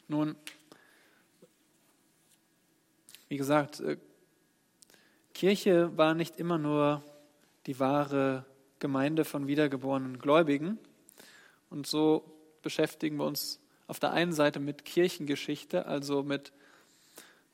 Nun, 0.08 0.36
wie 3.30 3.38
gesagt, 3.38 3.80
äh, 3.80 3.98
Kirche 5.34 5.96
war 5.98 6.14
nicht 6.14 6.38
immer 6.38 6.58
nur 6.58 7.04
die 7.66 7.80
wahre 7.80 8.46
Gemeinde 8.80 9.24
von 9.26 9.48
wiedergeborenen 9.48 10.20
Gläubigen, 10.20 10.78
und 11.74 11.88
so 11.88 12.24
beschäftigen 12.62 13.18
wir 13.18 13.26
uns 13.26 13.60
auf 13.88 14.00
der 14.00 14.12
einen 14.12 14.32
Seite 14.32 14.60
mit 14.60 14.86
Kirchengeschichte, 14.86 15.88
also 15.88 16.22
mit, 16.22 16.54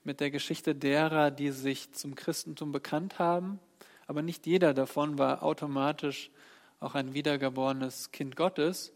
mit 0.03 0.19
der 0.19 0.31
Geschichte 0.31 0.75
derer, 0.75 1.31
die 1.31 1.51
sich 1.51 1.91
zum 1.91 2.15
Christentum 2.15 2.71
bekannt 2.71 3.19
haben. 3.19 3.59
Aber 4.07 4.21
nicht 4.21 4.47
jeder 4.47 4.73
davon 4.73 5.17
war 5.17 5.43
automatisch 5.43 6.31
auch 6.79 6.95
ein 6.95 7.13
wiedergeborenes 7.13 8.11
Kind 8.11 8.35
Gottes. 8.35 8.91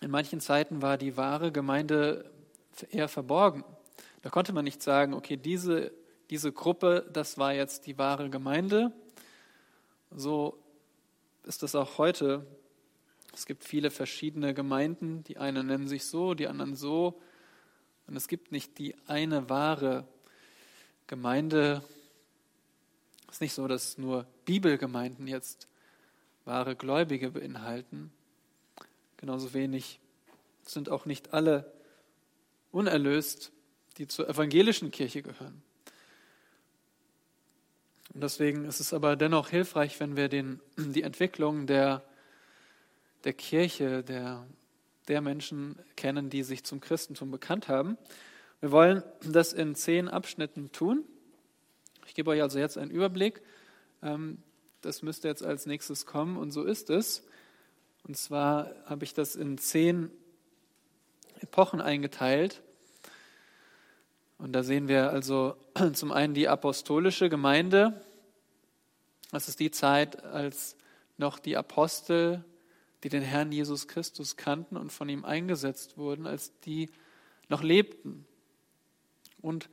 In 0.00 0.10
manchen 0.10 0.40
Zeiten 0.40 0.82
war 0.82 0.96
die 0.96 1.16
wahre 1.16 1.52
Gemeinde 1.52 2.30
eher 2.90 3.08
verborgen. 3.08 3.64
Da 4.22 4.30
konnte 4.30 4.52
man 4.52 4.64
nicht 4.64 4.82
sagen, 4.82 5.14
okay, 5.14 5.36
diese, 5.36 5.92
diese 6.30 6.52
Gruppe, 6.52 7.08
das 7.12 7.38
war 7.38 7.52
jetzt 7.52 7.86
die 7.86 7.98
wahre 7.98 8.30
Gemeinde. 8.30 8.92
So 10.10 10.58
ist 11.44 11.62
es 11.62 11.74
auch 11.74 11.98
heute. 11.98 12.46
Es 13.34 13.46
gibt 13.46 13.64
viele 13.64 13.90
verschiedene 13.90 14.54
Gemeinden, 14.54 15.22
die 15.24 15.38
einen 15.38 15.66
nennen 15.66 15.88
sich 15.88 16.06
so, 16.06 16.34
die 16.34 16.48
anderen 16.48 16.74
so. 16.74 17.20
Und 18.08 18.16
es 18.16 18.26
gibt 18.26 18.50
nicht 18.50 18.78
die 18.78 18.96
eine 19.06 19.48
wahre 19.48 20.08
Gemeinde. 21.06 21.84
Es 23.28 23.34
ist 23.34 23.40
nicht 23.40 23.54
so, 23.54 23.68
dass 23.68 23.98
nur 23.98 24.26
Bibelgemeinden 24.44 25.28
jetzt 25.28 25.68
wahre 26.44 26.74
Gläubige 26.74 27.30
beinhalten. 27.30 28.12
Genauso 29.18 29.54
wenig 29.54 30.00
sind 30.62 30.88
auch 30.88 31.04
nicht 31.06 31.32
alle 31.32 31.72
unerlöst, 32.72 33.52
die 33.98 34.08
zur 34.08 34.28
evangelischen 34.28 34.90
Kirche 34.90 35.22
gehören. 35.22 35.62
Und 38.14 38.22
deswegen 38.22 38.64
ist 38.64 38.80
es 38.80 38.92
aber 38.92 39.14
dennoch 39.14 39.50
hilfreich, 39.50 40.00
wenn 40.00 40.16
wir 40.16 40.28
den, 40.28 40.60
die 40.76 41.02
Entwicklung 41.02 41.66
der 41.66 42.02
der 43.24 43.32
Kirche, 43.32 44.02
der, 44.02 44.46
der 45.08 45.20
Menschen 45.20 45.78
kennen, 45.96 46.30
die 46.30 46.42
sich 46.42 46.64
zum 46.64 46.80
Christentum 46.80 47.30
bekannt 47.30 47.68
haben. 47.68 47.98
Wir 48.60 48.70
wollen 48.72 49.02
das 49.22 49.52
in 49.52 49.74
zehn 49.74 50.08
Abschnitten 50.08 50.72
tun. 50.72 51.04
Ich 52.06 52.14
gebe 52.14 52.30
euch 52.30 52.42
also 52.42 52.58
jetzt 52.58 52.78
einen 52.78 52.90
Überblick. 52.90 53.42
Ähm, 54.02 54.38
das 54.80 55.02
müsste 55.02 55.28
jetzt 55.28 55.44
als 55.44 55.66
nächstes 55.66 56.06
kommen 56.06 56.36
und 56.36 56.50
so 56.50 56.64
ist 56.64 56.90
es. 56.90 57.24
Und 58.06 58.16
zwar 58.16 58.74
habe 58.86 59.04
ich 59.04 59.14
das 59.14 59.36
in 59.36 59.58
zehn 59.58 60.10
Epochen 61.40 61.80
eingeteilt. 61.80 62.62
Und 64.38 64.52
da 64.52 64.62
sehen 64.62 64.88
wir 64.88 65.10
also 65.10 65.56
zum 65.92 66.12
einen 66.12 66.34
die 66.34 66.48
apostolische 66.48 67.28
Gemeinde. 67.28 68.00
Das 69.30 69.48
ist 69.48 69.60
die 69.60 69.70
Zeit, 69.70 70.22
als 70.24 70.76
noch 71.16 71.38
die 71.38 71.56
Apostel 71.56 72.44
die 73.04 73.08
den 73.08 73.22
Herrn 73.22 73.52
Jesus 73.52 73.88
Christus 73.88 74.36
kannten 74.36 74.76
und 74.76 74.92
von 74.92 75.08
ihm 75.08 75.24
eingesetzt 75.24 75.96
wurden, 75.96 76.26
als 76.26 76.58
die 76.60 76.90
noch 77.48 77.62
lebten. 77.62 78.26
Und 79.40 79.68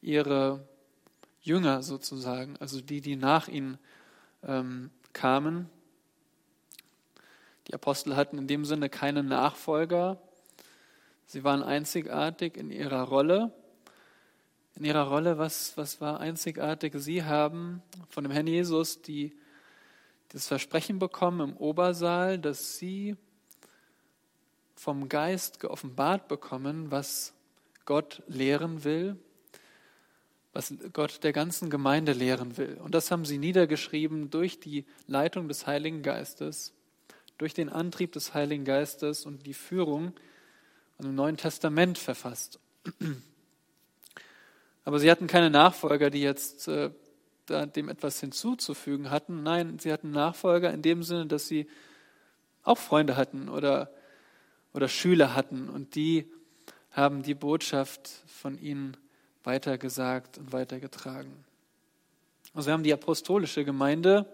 ihre 0.00 0.66
Jünger 1.40 1.82
sozusagen, 1.82 2.56
also 2.58 2.80
die, 2.80 3.00
die 3.00 3.16
nach 3.16 3.48
ihnen 3.48 3.78
ähm, 4.42 4.90
kamen. 5.12 5.68
Die 7.66 7.74
Apostel 7.74 8.16
hatten 8.16 8.38
in 8.38 8.46
dem 8.46 8.64
Sinne 8.64 8.88
keine 8.88 9.22
Nachfolger. 9.22 10.20
Sie 11.26 11.44
waren 11.44 11.62
einzigartig 11.62 12.56
in 12.56 12.70
ihrer 12.70 13.02
Rolle. 13.02 13.52
In 14.76 14.84
ihrer 14.84 15.08
Rolle, 15.08 15.38
was, 15.38 15.76
was 15.76 16.00
war 16.00 16.20
einzigartig? 16.20 16.94
Sie 16.96 17.24
haben 17.24 17.82
von 18.08 18.24
dem 18.24 18.30
Herrn 18.30 18.46
Jesus 18.46 19.02
die 19.02 19.36
das 20.30 20.46
Versprechen 20.46 20.98
bekommen 20.98 21.50
im 21.50 21.56
Obersaal, 21.56 22.38
dass 22.38 22.76
sie 22.76 23.16
vom 24.74 25.08
Geist 25.08 25.60
geoffenbart 25.60 26.28
bekommen, 26.28 26.90
was 26.90 27.32
Gott 27.84 28.22
lehren 28.26 28.84
will, 28.84 29.16
was 30.52 30.74
Gott 30.92 31.24
der 31.24 31.32
ganzen 31.32 31.70
Gemeinde 31.70 32.12
lehren 32.12 32.56
will. 32.56 32.78
Und 32.82 32.94
das 32.94 33.10
haben 33.10 33.24
sie 33.24 33.38
niedergeschrieben 33.38 34.30
durch 34.30 34.60
die 34.60 34.84
Leitung 35.06 35.48
des 35.48 35.66
Heiligen 35.66 36.02
Geistes, 36.02 36.74
durch 37.38 37.54
den 37.54 37.68
Antrieb 37.68 38.12
des 38.12 38.34
Heiligen 38.34 38.64
Geistes 38.64 39.24
und 39.24 39.46
die 39.46 39.54
Führung 39.54 40.12
im 40.98 41.14
Neuen 41.14 41.36
Testament 41.36 41.96
verfasst. 41.96 42.60
Aber 44.84 44.98
sie 44.98 45.10
hatten 45.10 45.26
keine 45.26 45.50
Nachfolger, 45.50 46.10
die 46.10 46.22
jetzt 46.22 46.68
äh, 46.68 46.90
dem 47.48 47.88
etwas 47.88 48.20
hinzuzufügen 48.20 49.10
hatten. 49.10 49.42
Nein, 49.42 49.78
sie 49.78 49.92
hatten 49.92 50.10
Nachfolger 50.10 50.72
in 50.72 50.82
dem 50.82 51.02
Sinne, 51.02 51.26
dass 51.26 51.48
sie 51.48 51.66
auch 52.62 52.78
Freunde 52.78 53.16
hatten 53.16 53.48
oder, 53.48 53.90
oder 54.74 54.88
Schüler 54.88 55.34
hatten 55.34 55.68
und 55.68 55.94
die 55.94 56.30
haben 56.90 57.22
die 57.22 57.34
Botschaft 57.34 58.08
von 58.26 58.58
ihnen 58.58 58.96
weitergesagt 59.44 60.38
und 60.38 60.52
weitergetragen. 60.52 61.44
Also 62.54 62.68
wir 62.68 62.72
haben 62.72 62.82
die 62.82 62.92
apostolische 62.92 63.64
Gemeinde 63.64 64.26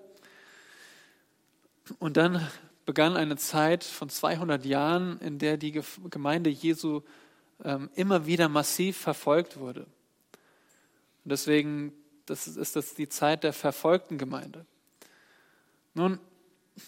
und 1.98 2.16
dann 2.16 2.46
begann 2.86 3.16
eine 3.16 3.36
Zeit 3.36 3.84
von 3.84 4.08
200 4.08 4.64
Jahren, 4.64 5.18
in 5.20 5.38
der 5.38 5.56
die 5.56 5.80
Gemeinde 6.10 6.50
Jesu 6.50 7.02
ähm, 7.62 7.90
immer 7.94 8.26
wieder 8.26 8.48
massiv 8.48 8.96
verfolgt 8.96 9.58
wurde. 9.58 9.82
Und 11.24 11.30
deswegen 11.30 11.92
das 12.26 12.46
ist 12.46 12.76
das 12.76 12.94
die 12.94 13.08
Zeit 13.08 13.44
der 13.44 13.52
verfolgten 13.52 14.18
Gemeinde. 14.18 14.66
Nun, 15.94 16.18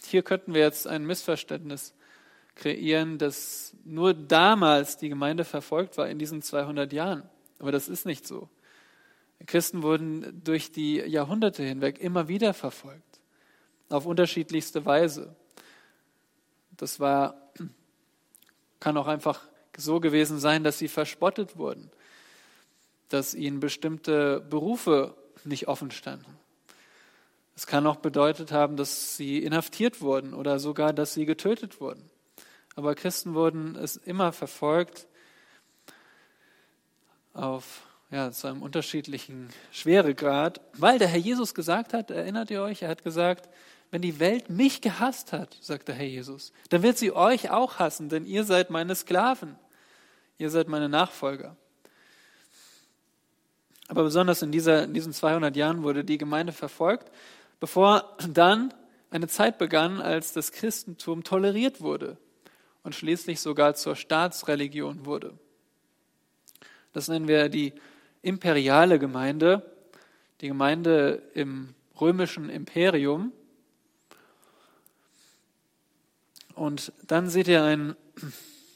hier 0.04 0.22
könnten 0.22 0.54
wir 0.54 0.62
jetzt 0.62 0.86
ein 0.86 1.04
Missverständnis 1.06 1.94
kreieren, 2.54 3.18
dass 3.18 3.76
nur 3.84 4.14
damals 4.14 4.96
die 4.96 5.08
Gemeinde 5.08 5.44
verfolgt 5.44 5.98
war 5.98 6.08
in 6.08 6.18
diesen 6.18 6.42
200 6.42 6.92
Jahren. 6.92 7.28
Aber 7.58 7.70
das 7.70 7.88
ist 7.88 8.06
nicht 8.06 8.26
so. 8.26 8.48
Christen 9.44 9.82
wurden 9.82 10.42
durch 10.42 10.72
die 10.72 10.96
Jahrhunderte 10.96 11.62
hinweg 11.62 12.00
immer 12.00 12.28
wieder 12.28 12.54
verfolgt, 12.54 13.20
auf 13.90 14.06
unterschiedlichste 14.06 14.86
Weise. 14.86 15.36
Das 16.70 16.98
war, 17.00 17.50
kann 18.80 18.96
auch 18.96 19.06
einfach 19.06 19.42
so 19.76 20.00
gewesen 20.00 20.38
sein, 20.38 20.64
dass 20.64 20.78
sie 20.78 20.88
verspottet 20.88 21.58
wurden, 21.58 21.90
dass 23.10 23.34
ihnen 23.34 23.60
bestimmte 23.60 24.40
Berufe 24.40 25.14
nicht 25.46 25.68
offen 25.68 25.90
standen. 25.90 26.38
Es 27.54 27.66
kann 27.66 27.86
auch 27.86 27.96
bedeutet 27.96 28.52
haben, 28.52 28.76
dass 28.76 29.16
sie 29.16 29.38
inhaftiert 29.38 30.02
wurden 30.02 30.34
oder 30.34 30.58
sogar, 30.58 30.92
dass 30.92 31.14
sie 31.14 31.24
getötet 31.24 31.80
wurden. 31.80 32.10
Aber 32.74 32.94
Christen 32.94 33.34
wurden 33.34 33.74
es 33.76 33.96
immer 33.96 34.32
verfolgt 34.32 35.06
auf 37.32 37.86
ja, 38.10 38.30
zu 38.30 38.46
einem 38.46 38.62
unterschiedlichen 38.62 39.48
Schweregrad, 39.72 40.60
weil 40.74 40.98
der 40.98 41.08
Herr 41.08 41.18
Jesus 41.18 41.54
gesagt 41.54 41.92
hat, 41.92 42.10
erinnert 42.10 42.50
ihr 42.50 42.62
euch, 42.62 42.82
er 42.82 42.90
hat 42.90 43.02
gesagt, 43.02 43.48
wenn 43.90 44.02
die 44.02 44.20
Welt 44.20 44.50
mich 44.50 44.80
gehasst 44.80 45.32
hat, 45.32 45.56
sagt 45.60 45.88
der 45.88 45.94
Herr 45.94 46.06
Jesus, 46.06 46.52
dann 46.68 46.82
wird 46.82 46.98
sie 46.98 47.12
euch 47.12 47.50
auch 47.50 47.78
hassen, 47.78 48.08
denn 48.08 48.26
ihr 48.26 48.44
seid 48.44 48.70
meine 48.70 48.94
Sklaven, 48.94 49.56
ihr 50.38 50.50
seid 50.50 50.68
meine 50.68 50.88
Nachfolger. 50.88 51.56
Aber 53.88 54.02
besonders 54.02 54.42
in, 54.42 54.50
dieser, 54.50 54.84
in 54.84 54.94
diesen 54.94 55.12
200 55.12 55.54
Jahren 55.56 55.82
wurde 55.82 56.04
die 56.04 56.18
Gemeinde 56.18 56.52
verfolgt, 56.52 57.10
bevor 57.60 58.16
dann 58.28 58.74
eine 59.10 59.28
Zeit 59.28 59.58
begann, 59.58 60.00
als 60.00 60.32
das 60.32 60.52
Christentum 60.52 61.22
toleriert 61.22 61.80
wurde 61.80 62.18
und 62.82 62.94
schließlich 62.94 63.40
sogar 63.40 63.74
zur 63.74 63.96
Staatsreligion 63.96 65.06
wurde. 65.06 65.34
Das 66.92 67.08
nennen 67.08 67.28
wir 67.28 67.48
die 67.48 67.74
imperiale 68.22 68.98
Gemeinde, 68.98 69.62
die 70.40 70.48
Gemeinde 70.48 71.22
im 71.34 71.74
römischen 72.00 72.50
Imperium. 72.50 73.32
Und 76.54 76.92
dann 77.06 77.28
seht 77.28 77.48
ihr 77.48 77.62
einen, 77.62 77.96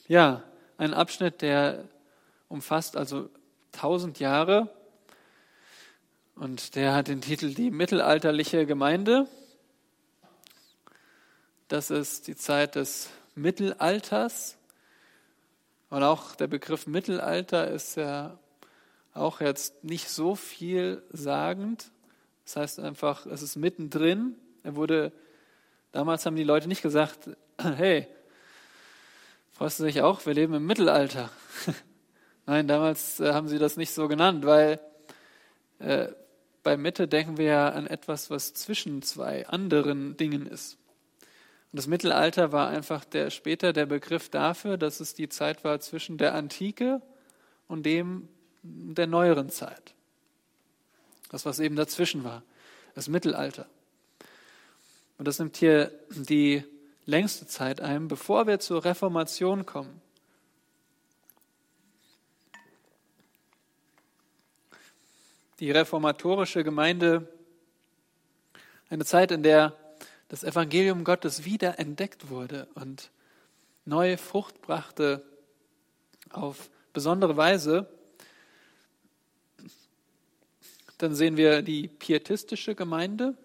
ja, 0.07 0.43
einen 0.79 0.95
Abschnitt, 0.95 1.43
der 1.43 1.85
umfasst 2.49 2.97
also 2.97 3.29
1000 3.73 4.21
Jahre 4.21 4.71
und 6.41 6.75
der 6.75 6.95
hat 6.95 7.09
den 7.09 7.21
Titel 7.21 7.53
Die 7.53 7.71
mittelalterliche 7.71 8.65
Gemeinde. 8.65 9.29
Das 11.69 11.91
ist 11.91 12.29
die 12.29 12.35
Zeit 12.35 12.77
des 12.77 13.11
Mittelalters. 13.35 14.57
Und 15.91 16.03
auch 16.03 16.35
der 16.35 16.47
Begriff 16.47 16.87
Mittelalter 16.87 17.71
ist 17.71 17.99
ja 17.99 18.39
auch 19.13 19.43
jetzt 19.43 19.85
nicht 19.85 20.09
so 20.09 20.35
viel 20.35 21.03
sagend. 21.11 21.91
Das 22.47 22.57
heißt 22.57 22.81
einfach, 22.81 23.27
es 23.27 23.43
ist 23.43 23.57
mittendrin. 23.57 24.35
Er 24.63 24.77
wurde, 24.77 25.13
damals 25.93 26.25
haben 26.25 26.37
die 26.37 26.45
Leute 26.45 26.69
nicht 26.69 26.81
gesagt, 26.81 27.29
hey, 27.59 28.09
freust 29.53 29.79
du 29.79 29.85
dich 29.85 30.01
auch? 30.01 30.25
Wir 30.25 30.33
leben 30.33 30.55
im 30.55 30.65
Mittelalter. 30.65 31.29
Nein, 32.47 32.67
damals 32.67 33.21
äh, 33.21 33.35
haben 33.35 33.49
sie 33.49 33.59
das 33.59 33.77
nicht 33.77 33.93
so 33.93 34.09
genannt, 34.09 34.47
weil 34.47 34.81
äh, 35.81 36.09
bei 36.63 36.77
Mitte 36.77 37.09
denken 37.09 37.37
wir 37.37 37.47
ja 37.47 37.69
an 37.71 37.87
etwas, 37.87 38.31
was 38.31 38.55
zwischen 38.55 39.03
zwei 39.03 39.47
anderen 39.47 40.17
Dingen 40.17 40.47
ist. 40.47 40.77
Und 41.73 41.77
das 41.77 41.87
Mittelalter 41.87 42.53
war 42.53 42.69
einfach 42.69 43.05
der, 43.05 43.31
später 43.31 43.73
der 43.73 43.87
Begriff 43.87 44.29
dafür, 44.29 44.77
dass 44.77 45.01
es 45.01 45.15
die 45.15 45.29
Zeit 45.29 45.65
war 45.65 45.81
zwischen 45.81 46.19
der 46.19 46.35
Antike 46.35 47.01
und 47.69 47.87
dem 47.87 48.29
der 48.63 49.07
neueren 49.07 49.51
Zeit. 49.51 49.95
Das, 51.31 51.47
was 51.47 51.61
eben 51.61 51.77
dazwischen 51.77 52.25
war, 52.25 52.43
das 52.95 53.09
Mittelalter. 53.09 53.67
Und 55.17 55.29
das 55.29 55.39
nimmt 55.39 55.57
hier 55.57 55.93
die 56.11 56.65
längste 57.07 57.47
Zeit 57.47 57.81
ein, 57.81 58.09
bevor 58.09 58.47
wir 58.47 58.59
zur 58.59 58.85
Reformation 58.85 59.65
kommen. 59.65 60.01
Die 65.61 65.71
reformatorische 65.71 66.65
Gemeinde 66.65 67.29
eine 68.89 69.05
Zeit, 69.05 69.31
in 69.31 69.43
der 69.43 69.77
das 70.29 70.43
Evangelium 70.43 71.05
Gottes 71.05 71.45
wieder 71.45 71.79
entdeckt 71.79 72.31
wurde 72.31 72.67
und 72.75 73.11
neue 73.85 74.17
Frucht 74.17 74.63
brachte 74.63 75.23
auf 76.31 76.71
besondere 76.95 77.37
Weise. 77.37 77.89
Dann 80.97 81.15
sehen 81.15 81.37
wir 81.37 81.63
die 81.63 81.89
pietistische 81.89 82.75
Gemeinde, 82.75 83.37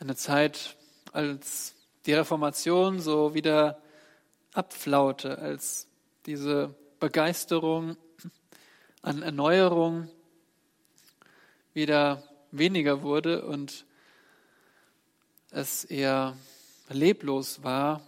eine 0.00 0.16
Zeit, 0.16 0.76
als 1.12 1.74
die 2.06 2.12
Reformation 2.12 3.00
so 3.00 3.34
wieder 3.34 3.80
abflaute, 4.52 5.38
als 5.38 5.86
diese 6.26 6.74
Begeisterung 6.98 7.96
an 9.06 9.22
Erneuerung 9.22 10.08
wieder 11.74 12.24
weniger 12.50 13.02
wurde 13.02 13.46
und 13.46 13.86
es 15.52 15.84
eher 15.84 16.36
leblos 16.88 17.62
war. 17.62 18.02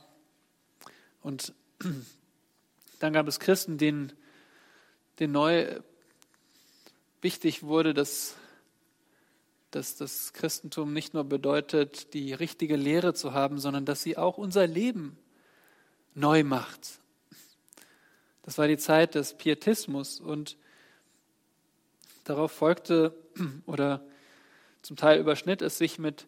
Und 1.23 1.55
dann 2.99 3.13
gab 3.13 3.29
es 3.29 3.39
Christen, 3.39 3.79
denen, 3.79 4.13
denen 5.21 5.35
neu 5.35 5.79
wichtig 7.21 7.63
wurde, 7.63 7.95
dass, 7.95 8.35
dass 9.71 9.95
das 9.95 10.33
Christentum 10.33 10.93
nicht 10.93 11.15
nur 11.15 11.23
bedeutet, 11.23 12.13
die 12.13 12.33
richtige 12.33 12.75
Lehre 12.75 13.15
zu 13.15 13.33
haben, 13.33 13.61
sondern 13.61 13.85
dass 13.85 14.03
sie 14.03 14.17
auch 14.17 14.37
unser 14.37 14.67
Leben 14.67 15.17
neu 16.15 16.43
macht. 16.43 16.99
Das 18.43 18.59
war 18.59 18.67
die 18.67 18.79
Zeit 18.79 19.15
des 19.15 19.39
Pietismus 19.39 20.19
und 20.19 20.57
Darauf 22.29 22.53
folgte 22.53 23.15
oder 23.67 24.03
zum 24.83 24.97
Teil 24.99 25.19
überschnitt 25.19 25.63
es 25.63 25.79
sich 25.79 25.99
mit 25.99 26.27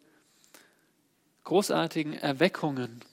großartigen 1.44 2.14
Erweckungen. 2.14 3.04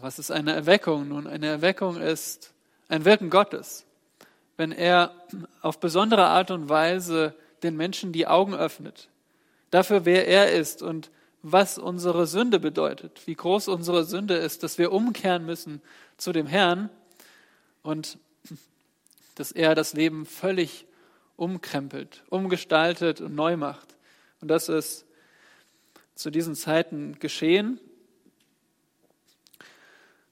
Was 0.00 0.18
ist 0.18 0.32
eine 0.32 0.52
Erweckung? 0.52 1.06
Nun, 1.06 1.28
eine 1.28 1.46
Erweckung 1.46 2.00
ist 2.00 2.52
ein 2.88 3.04
Wirken 3.04 3.30
Gottes. 3.30 3.86
Wenn 4.56 4.72
er 4.72 5.14
auf 5.62 5.78
besondere 5.78 6.26
Art 6.26 6.50
und 6.50 6.68
Weise 6.68 7.36
den 7.62 7.76
Menschen 7.76 8.12
die 8.12 8.26
Augen 8.26 8.52
öffnet, 8.56 9.08
dafür, 9.70 10.04
wer 10.04 10.26
er 10.26 10.50
ist 10.50 10.82
und 10.82 11.12
was 11.42 11.78
unsere 11.78 12.26
Sünde 12.26 12.58
bedeutet, 12.58 13.24
wie 13.26 13.36
groß 13.36 13.68
unsere 13.68 14.02
Sünde 14.02 14.34
ist, 14.34 14.64
dass 14.64 14.78
wir 14.78 14.90
umkehren 14.90 15.46
müssen 15.46 15.80
zu 16.16 16.32
dem 16.32 16.48
Herrn 16.48 16.90
und 17.84 18.18
dass 19.36 19.52
er 19.52 19.76
das 19.76 19.92
Leben 19.92 20.26
völlig 20.26 20.88
umkrempelt, 21.36 22.24
umgestaltet 22.30 23.20
und 23.20 23.34
neu 23.34 23.56
macht. 23.56 23.96
Und 24.40 24.48
das 24.48 24.68
ist 24.68 25.06
zu 26.14 26.30
diesen 26.30 26.54
Zeiten 26.54 27.18
geschehen. 27.18 27.80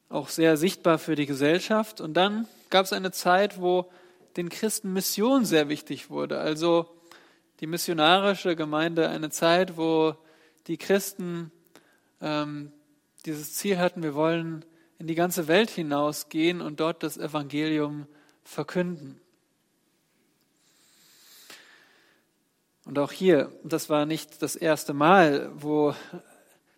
auch 0.09 0.29
sehr 0.29 0.59
sichtbar 0.59 0.99
für 0.99 1.15
die 1.15 1.25
Gesellschaft. 1.25 2.03
Und 2.03 2.15
dann 2.15 2.47
gab 2.69 2.85
es 2.85 2.93
eine 2.93 3.12
Zeit, 3.12 3.61
wo 3.61 3.91
den 4.37 4.51
Christen 4.51 4.93
Mission 4.93 5.47
sehr 5.47 5.71
wichtig 5.71 6.11
wurde. 6.11 6.38
Also 6.38 6.87
die 7.61 7.67
missionarische 7.67 8.55
Gemeinde, 8.55 9.09
eine 9.09 9.31
Zeit, 9.31 9.79
wo 9.79 10.15
die 10.67 10.77
Christen 10.77 11.51
ähm, 12.21 12.73
dieses 13.25 13.55
Ziel 13.55 13.79
hatten, 13.79 14.03
wir 14.03 14.15
wollen 14.15 14.65
in 14.99 15.07
die 15.07 15.15
ganze 15.15 15.49
Welt 15.49 15.71
hinausgehen 15.71 16.61
und 16.61 16.81
dort 16.81 17.03
das 17.03 17.17
Evangelium 17.17 18.07
verkünden. 18.45 19.21
Und 22.85 22.99
auch 22.99 23.12
hier, 23.12 23.53
das 23.62 23.88
war 23.88 24.07
nicht 24.07 24.42
das 24.42 24.57
erste 24.57 24.92
Mal, 24.92 25.51
wo 25.55 25.95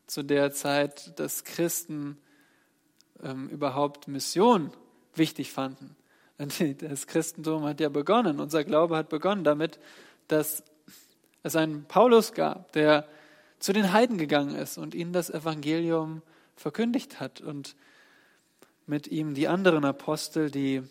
zu 0.07 0.23
der 0.23 0.53
Zeit 0.53 1.19
das 1.19 1.45
Christen 1.45 2.19
ähm, 3.23 3.49
überhaupt 3.49 4.07
Mission 4.09 4.71
wichtig 5.15 5.53
fanden. 5.53 5.97
Das 6.79 7.07
Christentum 7.07 7.65
hat 7.65 7.81
ja 7.81 7.89
begonnen, 7.89 8.41
unser 8.41 8.65
Glaube 8.65 8.97
hat 8.97 9.09
begonnen 9.09 9.45
damit, 9.45 9.79
dass 10.29 10.65
es 11.43 11.57
einen 11.57 11.85
Paulus 11.85 12.33
gab, 12.33 12.73
der 12.73 13.07
zu 13.61 13.73
den 13.73 13.93
Heiden 13.93 14.19
gegangen 14.19 14.55
ist 14.57 14.77
und 14.77 14.95
ihnen 14.95 15.13
das 15.13 15.31
Evangelium 15.31 16.23
verkündigt 16.57 17.21
hat 17.21 17.41
und 17.41 17.77
mit 18.87 19.07
ihm 19.07 19.35
die 19.35 19.49
anderen 19.49 19.85
Apostel, 19.85 20.51
die 20.51 20.83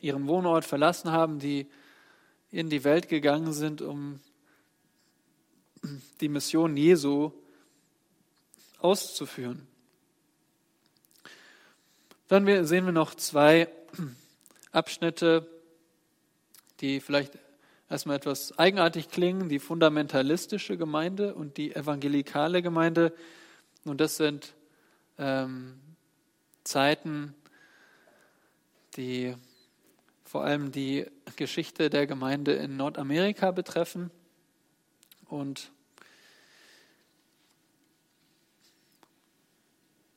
ihren 0.00 0.28
Wohnort 0.28 0.64
verlassen 0.64 1.10
haben, 1.10 1.38
die 1.38 1.66
in 2.54 2.70
die 2.70 2.84
Welt 2.84 3.08
gegangen 3.08 3.52
sind, 3.52 3.82
um 3.82 4.20
die 6.20 6.28
Mission 6.28 6.76
Jesu 6.76 7.32
auszuführen. 8.78 9.66
Dann 12.28 12.64
sehen 12.64 12.86
wir 12.86 12.92
noch 12.92 13.16
zwei 13.16 13.68
Abschnitte, 14.70 15.48
die 16.80 17.00
vielleicht 17.00 17.38
erstmal 17.90 18.18
etwas 18.18 18.56
eigenartig 18.56 19.08
klingen, 19.08 19.48
die 19.48 19.58
fundamentalistische 19.58 20.76
Gemeinde 20.76 21.34
und 21.34 21.56
die 21.56 21.74
evangelikale 21.74 22.62
Gemeinde. 22.62 23.12
Und 23.84 24.00
das 24.00 24.16
sind 24.16 24.54
ähm, 25.18 25.80
Zeiten, 26.62 27.34
die 28.96 29.34
vor 30.34 30.42
allem 30.42 30.72
die 30.72 31.06
Geschichte 31.36 31.90
der 31.90 32.08
Gemeinde 32.08 32.54
in 32.54 32.76
Nordamerika 32.76 33.52
betreffen. 33.52 34.10
Und 35.28 35.70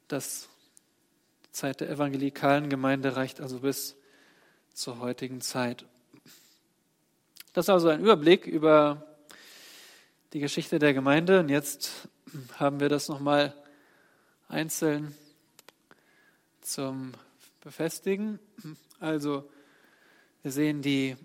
das 0.08 0.50
Zeit 1.52 1.82
der 1.82 1.92
evangelikalen 1.92 2.68
Gemeinde 2.68 3.16
reicht 3.16 3.42
also 3.42 3.60
bis 3.60 3.96
zur 4.74 4.98
heutigen 4.98 5.40
Zeit. 5.40 5.86
Das 7.54 7.66
ist 7.66 7.70
also 7.70 7.90
ein 7.90 8.00
Überblick 8.00 8.48
über 8.48 9.20
die 10.34 10.40
Geschichte 10.40 10.80
der 10.80 10.96
Gemeinde. 10.96 11.42
Und 11.42 11.50
jetzt 11.50 12.10
haben 12.56 12.80
wir 12.80 12.90
das 12.90 13.08
nochmal 13.08 13.54
einzeln 14.48 15.16
zum 16.62 17.12
Befestigen. 17.62 18.40
Also 19.00 19.48
wir 20.48 20.54
sehen 20.54 20.82
die 20.82 21.18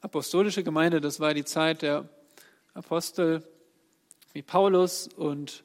apostolische 0.00 0.64
Gemeinde, 0.64 1.00
das 1.00 1.20
war 1.20 1.32
die 1.32 1.44
Zeit 1.44 1.82
der 1.82 2.08
Apostel 2.74 3.44
wie 4.32 4.42
Paulus 4.42 5.06
und 5.06 5.62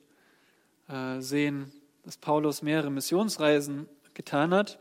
äh, 0.87 1.19
sehen 1.19 1.71
dass 2.03 2.17
Paulus 2.17 2.61
mehrere 2.61 2.91
Missionsreisen 2.91 3.89
getan 4.13 4.53
hat. 4.53 4.77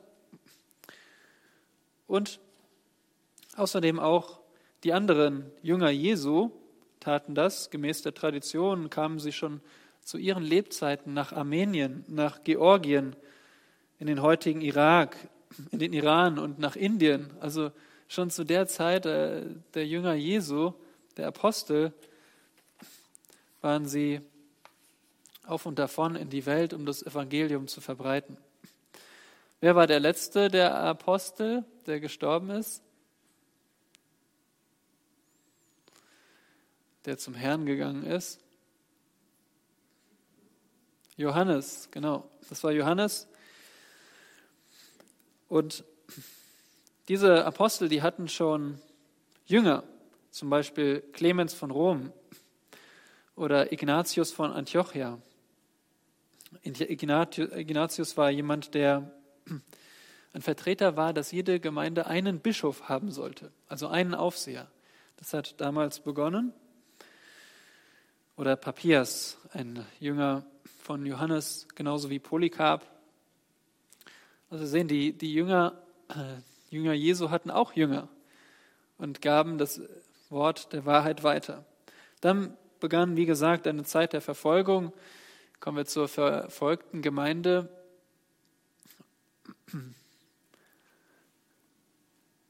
Und 2.07 2.39
außerdem 3.57 3.99
auch 3.99 4.41
die 4.85 4.93
anderen 4.93 5.51
Jünger 5.63 5.89
Jesu 5.89 6.51
taten 7.01 7.35
das. 7.35 7.71
Gemäß 7.71 8.03
der 8.03 8.13
Tradition 8.13 8.91
kamen 8.91 9.21
sie 9.21 9.33
schon 9.33 9.63
zu 10.03 10.19
ihren 10.19 10.43
Lebzeiten 10.43 11.15
nach 11.15 11.33
Armenien, 11.33 12.05
nach 12.09 12.45
Georgien, 12.45 13.17
in 13.99 14.07
den 14.07 14.21
heutigen 14.21 14.61
Irak, 14.61 15.17
in 15.71 15.79
den 15.79 15.93
Iran 15.93 16.39
und 16.39 16.59
nach 16.59 16.77
Indien. 16.77 17.31
Also 17.41 17.73
schon 18.09 18.31
zu 18.31 18.45
der 18.45 18.67
Zeit 18.67 19.07
äh, 19.07 19.43
der 19.75 19.87
Jünger 19.87 20.15
Jesu, 20.15 20.73
der 21.17 21.29
Apostel, 21.29 21.93
waren 23.61 23.87
sie 23.87 24.21
auf 25.45 25.67
und 25.67 25.79
davon 25.79 26.17
in 26.17 26.31
die 26.31 26.47
Welt, 26.47 26.73
um 26.73 26.87
das 26.87 27.03
Evangelium 27.03 27.69
zu 27.69 27.81
verbreiten. 27.81 28.37
Wer 29.61 29.75
war 29.75 29.87
der 29.87 30.01
letzte 30.01 30.49
der 30.49 30.75
Apostel, 30.77 31.65
der 31.87 32.01
gestorben 32.01 32.51
ist? 32.51 32.83
Der 37.05 37.17
zum 37.17 37.35
Herrn 37.35 37.65
gegangen 37.65 38.03
ist? 38.03 38.41
Johannes, 41.17 41.89
genau. 41.91 42.29
Das 42.49 42.63
war 42.63 42.73
Johannes. 42.73 43.27
Und 45.49 45.85
diese 47.09 47.45
Apostel, 47.45 47.89
die 47.89 48.03
hatten 48.03 48.29
schon 48.29 48.81
Jünger, 49.47 49.85
zum 50.31 50.51
Beispiel 50.51 51.01
Clemens 51.13 51.55
von 51.55 51.71
Rom 51.71 52.13
oder 53.37 53.73
Ignatius 53.73 54.33
von 54.33 54.53
Antiochia. 54.53 55.19
Ignatius 56.63 58.17
war 58.17 58.31
jemand, 58.31 58.75
der 58.75 59.13
ein 60.33 60.43
Vertreter 60.43 60.97
war, 60.97 61.13
dass 61.13 61.33
jede 61.33 61.61
Gemeinde 61.61 62.07
einen 62.07 62.41
Bischof 62.41 62.89
haben 62.89 63.11
sollte, 63.11 63.53
also 63.69 63.89
einen 63.89 64.15
Aufseher. 64.15 64.69
Das 65.17 65.33
hat 65.33 65.61
damals 65.61 66.01
begonnen. 66.01 66.53
Oder 68.37 68.57
Papias, 68.57 69.39
ein 69.53 69.87
Jünger 69.99 70.45
von 70.83 71.07
Johannes, 71.07 71.67
genauso 71.75 72.11
wie 72.11 72.19
Polycarp. 72.19 72.85
Also 74.49 74.63
wir 74.63 74.69
sehen, 74.69 74.87
die, 74.87 75.13
die 75.13 75.35
Jünger, 75.35 75.83
äh, 76.09 76.41
Jünger 76.71 76.93
Jesu 76.93 77.31
hatten 77.31 77.51
auch 77.51 77.73
Jünger 77.73 78.09
und 78.97 79.21
gaben 79.21 79.59
das 79.59 79.81
Wort 80.31 80.73
der 80.73 80.87
Wahrheit 80.87 81.25
weiter. 81.25 81.65
Dann 82.21 82.57
begann, 82.79 83.17
wie 83.17 83.27
gesagt, 83.27 83.67
eine 83.67 83.83
Zeit 83.83 84.13
der 84.13 84.21
Verfolgung. 84.21 84.93
Kommen 85.59 85.79
wir 85.79 85.87
zur 85.87 86.07
verfolgten 86.07 87.03
Gemeinde. 87.03 87.69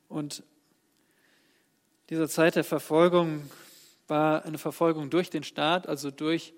Und 0.08 0.42
diese 2.10 2.28
Zeit 2.28 2.56
der 2.56 2.64
Verfolgung 2.64 3.50
war 4.06 4.44
eine 4.44 4.58
Verfolgung 4.58 5.08
durch 5.08 5.30
den 5.30 5.44
Staat, 5.44 5.88
also 5.88 6.10
durch 6.10 6.52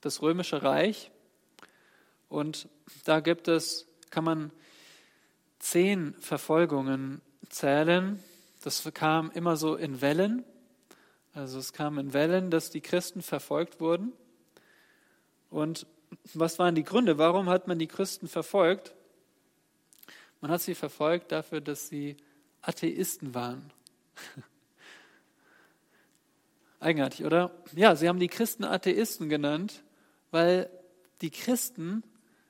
das 0.00 0.22
römische 0.22 0.62
Reich. 0.62 1.10
Und 2.28 2.68
da 3.04 3.20
gibt 3.20 3.48
es, 3.48 3.88
kann 4.10 4.24
man 4.24 4.52
zehn 5.70 6.14
Verfolgungen 6.20 7.20
zählen. 7.48 8.22
Das 8.62 8.88
kam 8.94 9.30
immer 9.32 9.56
so 9.56 9.74
in 9.74 10.00
Wellen. 10.00 10.44
Also 11.34 11.58
es 11.58 11.72
kam 11.72 11.98
in 11.98 12.12
Wellen, 12.12 12.50
dass 12.50 12.70
die 12.70 12.80
Christen 12.80 13.20
verfolgt 13.20 13.80
wurden. 13.80 14.12
Und 15.50 15.86
was 16.34 16.58
waren 16.58 16.74
die 16.74 16.84
Gründe? 16.84 17.18
Warum 17.18 17.48
hat 17.48 17.66
man 17.66 17.78
die 17.78 17.88
Christen 17.88 18.28
verfolgt? 18.28 18.94
Man 20.40 20.50
hat 20.50 20.62
sie 20.62 20.74
verfolgt 20.74 21.32
dafür, 21.32 21.60
dass 21.60 21.88
sie 21.88 22.16
Atheisten 22.62 23.34
waren. 23.34 23.72
Eigenartig, 26.80 27.24
oder? 27.24 27.50
Ja, 27.74 27.96
sie 27.96 28.08
haben 28.08 28.20
die 28.20 28.28
Christen 28.28 28.64
Atheisten 28.64 29.28
genannt, 29.28 29.82
weil 30.30 30.70
die 31.22 31.30
Christen 31.30 32.04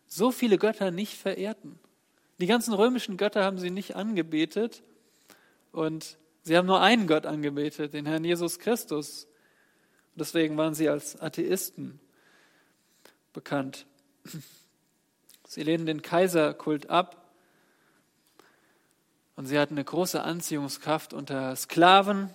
so 0.06 0.30
viele 0.30 0.58
Götter 0.58 0.90
nicht 0.90 1.14
verehrten. 1.14 1.78
Die 2.38 2.46
ganzen 2.46 2.74
römischen 2.74 3.16
Götter 3.16 3.44
haben 3.44 3.58
sie 3.58 3.70
nicht 3.70 3.96
angebetet 3.96 4.82
und 5.72 6.18
sie 6.42 6.56
haben 6.56 6.66
nur 6.66 6.80
einen 6.80 7.06
Gott 7.06 7.24
angebetet, 7.24 7.94
den 7.94 8.06
Herrn 8.06 8.24
Jesus 8.24 8.58
Christus. 8.58 9.26
deswegen 10.14 10.56
waren 10.56 10.74
sie 10.74 10.88
als 10.88 11.20
Atheisten 11.20 12.00
bekannt. 13.32 13.86
Sie 15.48 15.62
lehnen 15.62 15.86
den 15.86 16.02
Kaiserkult 16.02 16.90
ab 16.90 17.30
und 19.36 19.46
sie 19.46 19.58
hatten 19.58 19.74
eine 19.74 19.84
große 19.84 20.22
Anziehungskraft 20.22 21.12
unter 21.12 21.54
Sklaven. 21.54 22.30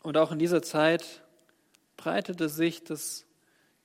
Und 0.00 0.16
auch 0.16 0.30
in 0.30 0.38
dieser 0.38 0.62
Zeit 0.62 1.22
breitete 1.96 2.48
sich 2.48 2.84
das, 2.84 3.24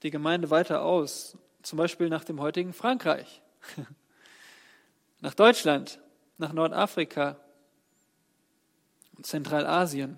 die 0.04 0.12
Gemeinde 0.12 0.50
weiter 0.50 0.84
aus, 0.84 1.38
zum 1.62 1.78
Beispiel 1.78 2.10
nach 2.10 2.24
dem 2.24 2.40
heutigen 2.40 2.74
Frankreich, 2.74 3.42
nach 5.22 5.34
Deutschland, 5.34 6.00
nach 6.38 6.54
Nordafrika 6.54 7.38
und 9.18 9.26
Zentralasien. 9.26 10.18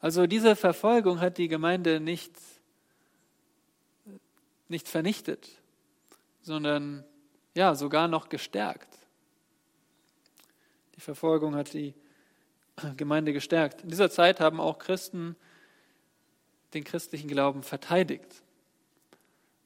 Also 0.00 0.26
diese 0.26 0.56
Verfolgung 0.56 1.20
hat 1.20 1.38
die 1.38 1.48
Gemeinde 1.48 2.00
nicht, 2.00 2.34
nicht 4.68 4.88
vernichtet, 4.88 5.48
sondern 6.42 7.04
ja, 7.54 7.74
sogar 7.74 8.08
noch 8.08 8.28
gestärkt. 8.28 8.98
Die 10.96 11.00
Verfolgung 11.00 11.54
hat 11.54 11.72
die 11.72 11.94
Gemeinde 12.96 13.32
gestärkt. 13.32 13.82
In 13.82 13.90
dieser 13.90 14.10
Zeit 14.10 14.40
haben 14.40 14.60
auch 14.60 14.78
Christen 14.78 15.36
den 16.74 16.84
christlichen 16.84 17.28
Glauben 17.28 17.62
verteidigt. 17.62 18.41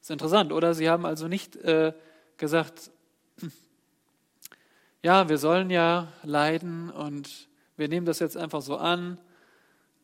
Ist 0.06 0.10
interessant, 0.12 0.52
oder? 0.52 0.72
Sie 0.72 0.88
haben 0.88 1.04
also 1.04 1.26
nicht 1.26 1.56
äh, 1.56 1.92
gesagt, 2.36 2.92
ja, 5.02 5.28
wir 5.28 5.36
sollen 5.36 5.68
ja 5.68 6.12
leiden 6.22 6.90
und 6.90 7.48
wir 7.76 7.88
nehmen 7.88 8.06
das 8.06 8.20
jetzt 8.20 8.36
einfach 8.36 8.62
so 8.62 8.76
an 8.76 9.20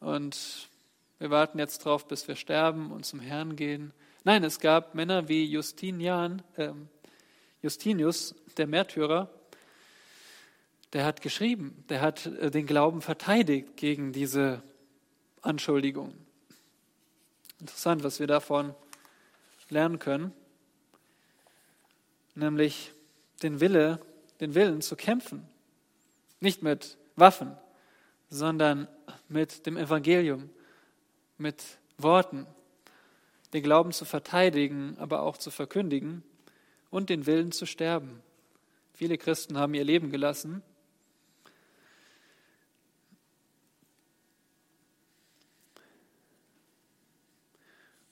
und 0.01 0.69
wir 1.21 1.31
warten 1.31 1.61
jetzt 1.61 1.85
drauf, 1.85 2.09
bis 2.09 2.27
wir 2.27 2.35
sterben 2.35 2.91
und 2.91 3.07
zum 3.07 3.21
Herrn 3.21 3.55
gehen. 3.55 3.93
Nein, 4.25 4.43
es 4.43 4.59
gab 4.59 4.97
Männer 4.97 5.29
wie 5.29 5.45
Justinian, 5.45 6.43
äh, 6.57 6.73
Justinius, 7.63 8.35
der 8.57 8.67
Märtyrer, 8.67 9.31
der 10.95 11.05
hat 11.05 11.21
geschrieben, 11.21 11.85
der 11.91 12.01
hat 12.01 12.27
äh, 12.27 12.51
den 12.51 12.67
Glauben 12.67 13.03
verteidigt 13.03 13.77
gegen 13.77 14.13
diese 14.13 14.65
Anschuldigungen. 15.43 16.27
Interessant, 17.61 18.03
was 18.03 18.19
wir 18.19 18.27
davon 18.27 18.75
lernen 19.73 19.99
können, 19.99 20.33
nämlich 22.35 22.93
den 23.43 23.61
Wille, 23.61 24.01
den 24.41 24.55
Willen 24.55 24.81
zu 24.81 24.95
kämpfen, 24.95 25.49
nicht 26.41 26.63
mit 26.63 26.97
Waffen, 27.17 27.57
sondern 28.31 28.89
mit 29.29 29.67
dem 29.67 29.77
Evangelium, 29.77 30.51
mit 31.39 31.63
Worten, 31.99 32.47
den 33.53 33.63
Glauben 33.63 33.93
zu 33.93 34.05
verteidigen, 34.05 34.97
aber 34.99 35.23
auch 35.23 35.37
zu 35.37 35.51
verkündigen 35.51 36.23
und 36.91 37.11
den 37.11 37.27
Willen 37.27 37.53
zu 37.53 37.67
sterben. 37.67 38.23
Viele 38.95 39.19
Christen 39.19 39.59
haben 39.59 39.75
ihr 39.75 39.85
Leben 39.85 40.11
gelassen. 40.11 40.63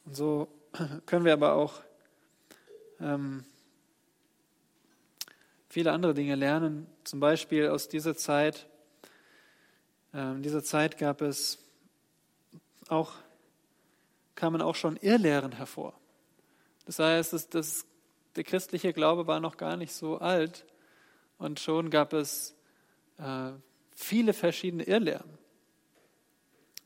Und 0.05 0.16
so 0.16 0.49
können 1.07 1.25
wir 1.25 1.33
aber 1.33 1.55
auch 1.55 1.81
ähm, 3.01 3.45
viele 5.69 5.93
andere 5.93 6.15
Dinge 6.15 6.35
lernen. 6.35 6.87
Zum 7.05 7.21
Beispiel 7.21 7.69
aus 7.69 7.89
dieser 7.89 8.17
Zeit. 8.17 8.69
Ähm, 10.13 10.37
in 10.37 10.43
dieser 10.43 10.63
Zeit 10.63 10.99
gab 10.99 11.23
es 11.23 11.59
auch, 12.89 13.13
kamen 14.35 14.63
auch 14.63 14.75
schon 14.75 14.97
Irrlehren 14.97 15.53
hervor. 15.53 15.95
Das 16.87 16.99
heißt, 16.99 17.33
das, 17.33 17.49
das, 17.49 17.87
der 18.37 18.45
christliche 18.45 18.93
Glaube 18.93 19.27
war 19.27 19.41
noch 19.41 19.57
gar 19.57 19.77
nicht 19.77 19.93
so 19.93 20.19
alt 20.19 20.65
und 21.39 21.61
schon 21.61 21.91
gab 21.91 22.13
es 22.13 22.57
äh, 23.19 23.53
viele 23.95 24.33
verschiedene 24.33 24.85
Irrlehren. 24.85 25.39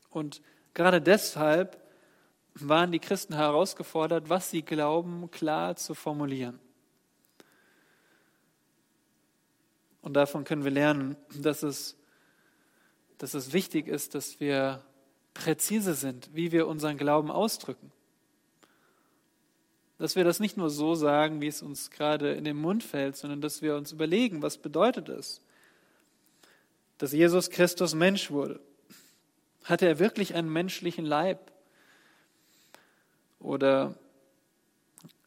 Und 0.09 0.41
gerade 0.73 1.01
deshalb 1.01 1.84
waren 2.55 2.91
die 2.91 2.99
Christen 2.99 3.35
herausgefordert, 3.35 4.29
was 4.29 4.49
sie 4.49 4.61
glauben, 4.61 5.29
klar 5.31 5.75
zu 5.75 5.93
formulieren. 5.93 6.59
Und 10.01 10.13
davon 10.13 10.43
können 10.43 10.63
wir 10.63 10.71
lernen, 10.71 11.17
dass 11.35 11.63
es, 11.63 11.97
dass 13.17 13.33
es 13.33 13.53
wichtig 13.53 13.87
ist, 13.87 14.15
dass 14.15 14.39
wir 14.39 14.83
präzise 15.33 15.95
sind, 15.95 16.29
wie 16.33 16.51
wir 16.51 16.67
unseren 16.67 16.97
Glauben 16.97 17.31
ausdrücken. 17.31 17.91
Dass 19.97 20.15
wir 20.15 20.23
das 20.23 20.39
nicht 20.39 20.57
nur 20.57 20.69
so 20.69 20.95
sagen, 20.95 21.41
wie 21.41 21.47
es 21.47 21.61
uns 21.61 21.89
gerade 21.89 22.33
in 22.33 22.43
den 22.43 22.57
Mund 22.57 22.83
fällt, 22.83 23.17
sondern 23.17 23.41
dass 23.41 23.61
wir 23.61 23.75
uns 23.75 23.91
überlegen, 23.91 24.41
was 24.41 24.57
bedeutet 24.57 25.09
es, 25.09 25.41
dass 26.97 27.11
Jesus 27.11 27.49
Christus 27.49 27.95
Mensch 27.95 28.31
wurde. 28.31 28.59
Hatte 29.63 29.87
er 29.87 29.99
wirklich 29.99 30.35
einen 30.35 30.53
menschlichen 30.53 31.05
Leib? 31.05 31.51
Oder 33.45 33.93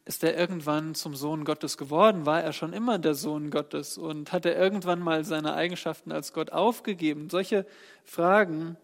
ist 0.03 0.23
er 0.25 0.37
irgendwann 0.37 0.93
zum 0.93 1.15
Sohn 1.15 1.45
Gottes 1.45 1.77
geworden? 1.77 2.25
War 2.25 2.43
er 2.43 2.51
schon 2.51 2.73
immer 2.73 2.99
der 2.99 3.15
Sohn 3.15 3.49
Gottes? 3.49 3.97
Und 3.97 4.33
hat 4.33 4.45
er 4.45 4.57
irgendwann 4.57 4.99
mal 4.99 5.23
seine 5.23 5.53
Eigenschaften 5.53 6.11
als 6.11 6.33
Gott 6.33 6.51
aufgegeben? 6.51 7.29
Solche 7.29 7.65
Fragen, 8.03 8.75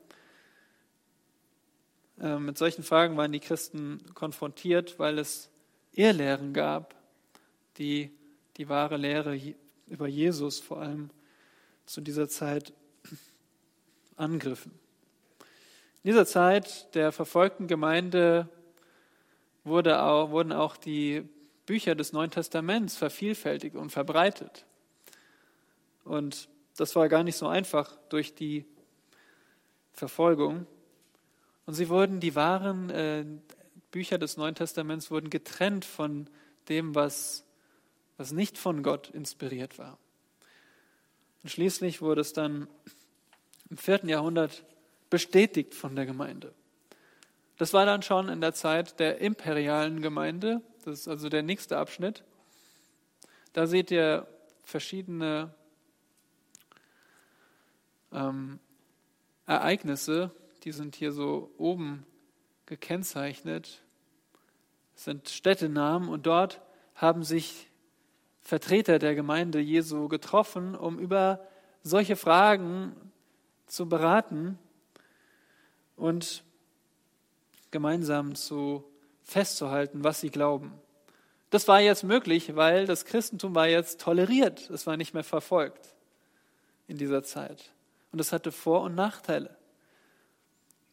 äh, 2.21 2.37
mit 2.37 2.57
solchen 2.57 2.83
Fragen 2.83 3.17
waren 3.17 3.33
die 3.33 3.41
Christen 3.41 3.99
konfrontiert, 4.13 4.99
weil 4.99 5.19
es 5.19 5.49
Irrlehren 5.91 6.53
gab, 6.53 6.95
die 7.77 8.11
die 8.55 8.69
wahre 8.69 8.95
Lehre 8.95 9.37
über 9.87 10.07
Jesus 10.07 10.61
vor 10.61 10.79
allem 10.79 11.09
zu 11.85 11.99
dieser 11.99 12.29
Zeit 12.29 12.71
angriffen. 14.15 14.71
In 16.03 16.11
dieser 16.11 16.25
Zeit 16.25 16.95
der 16.95 17.11
verfolgten 17.11 17.67
Gemeinde 17.67 18.47
wurde 19.65 20.01
auch, 20.01 20.29
wurden 20.29 20.53
auch 20.53 20.77
die 20.77 21.27
Bücher 21.65 21.95
des 21.95 22.13
Neuen 22.13 22.31
Testaments 22.31 22.95
vervielfältigt 22.95 23.75
und 23.75 23.89
verbreitet. 23.91 24.65
Und 26.03 26.47
das 26.77 26.95
war 26.95 27.09
gar 27.09 27.23
nicht 27.23 27.35
so 27.35 27.47
einfach 27.47 27.97
durch 28.09 28.35
die 28.35 28.65
Verfolgung. 29.91 30.67
Und 31.65 31.73
sie 31.73 31.89
wurden, 31.89 32.19
die 32.19 32.35
wahren 32.35 32.89
äh, 32.91 33.25
Bücher 33.91 34.17
des 34.17 34.37
Neuen 34.37 34.55
Testaments 34.55 35.09
wurden 35.09 35.29
getrennt 35.29 35.83
von 35.83 36.29
dem, 36.69 36.93
was, 36.93 37.43
was 38.17 38.31
nicht 38.31 38.57
von 38.57 38.83
Gott 38.83 39.09
inspiriert 39.09 39.79
war. 39.79 39.97
Und 41.41 41.49
schließlich 41.49 42.01
wurde 42.01 42.21
es 42.21 42.33
dann 42.33 42.67
im 43.69 43.77
vierten 43.77 44.09
Jahrhundert 44.09 44.63
bestätigt 45.09 45.73
von 45.73 45.95
der 45.95 46.05
Gemeinde. 46.05 46.53
Das 47.57 47.73
war 47.73 47.85
dann 47.85 48.01
schon 48.01 48.27
in 48.29 48.41
der 48.41 48.53
Zeit 48.53 48.99
der 48.99 49.19
imperialen 49.19 50.01
Gemeinde. 50.01 50.61
Das 50.83 50.99
ist 50.99 51.07
also 51.07 51.29
der 51.29 51.43
nächste 51.43 51.77
Abschnitt. 51.77 52.23
Da 53.53 53.65
seht 53.65 53.91
ihr 53.91 54.27
verschiedene 54.63 55.53
ähm, 58.11 58.59
Ereignisse, 59.45 60.31
die 60.63 60.71
sind 60.71 60.95
hier 60.95 61.11
so 61.11 61.53
oben 61.57 62.05
gekennzeichnet. 62.65 63.83
Das 64.95 65.05
sind 65.05 65.29
Städtenamen 65.29 66.09
und 66.09 66.25
dort 66.25 66.61
haben 66.95 67.23
sich 67.23 67.69
Vertreter 68.41 68.99
der 68.99 69.15
Gemeinde 69.15 69.59
Jesu 69.59 70.07
getroffen, 70.07 70.75
um 70.75 70.99
über 70.99 71.47
solche 71.83 72.15
Fragen 72.15 72.95
zu 73.67 73.87
beraten. 73.87 74.57
Und 75.95 76.43
gemeinsam 77.71 78.35
zu 78.35 78.83
festzuhalten, 79.23 80.03
was 80.03 80.21
sie 80.21 80.29
glauben. 80.29 80.73
Das 81.49 81.67
war 81.67 81.79
jetzt 81.79 82.03
möglich, 82.03 82.55
weil 82.55 82.85
das 82.85 83.05
Christentum 83.05 83.55
war 83.55 83.67
jetzt 83.67 84.01
toleriert, 84.01 84.69
es 84.69 84.87
war 84.87 84.97
nicht 84.97 85.13
mehr 85.13 85.23
verfolgt 85.23 85.95
in 86.87 86.97
dieser 86.97 87.23
Zeit. 87.23 87.71
Und 88.11 88.19
es 88.19 88.31
hatte 88.31 88.51
Vor- 88.51 88.81
und 88.81 88.95
Nachteile. 88.95 89.55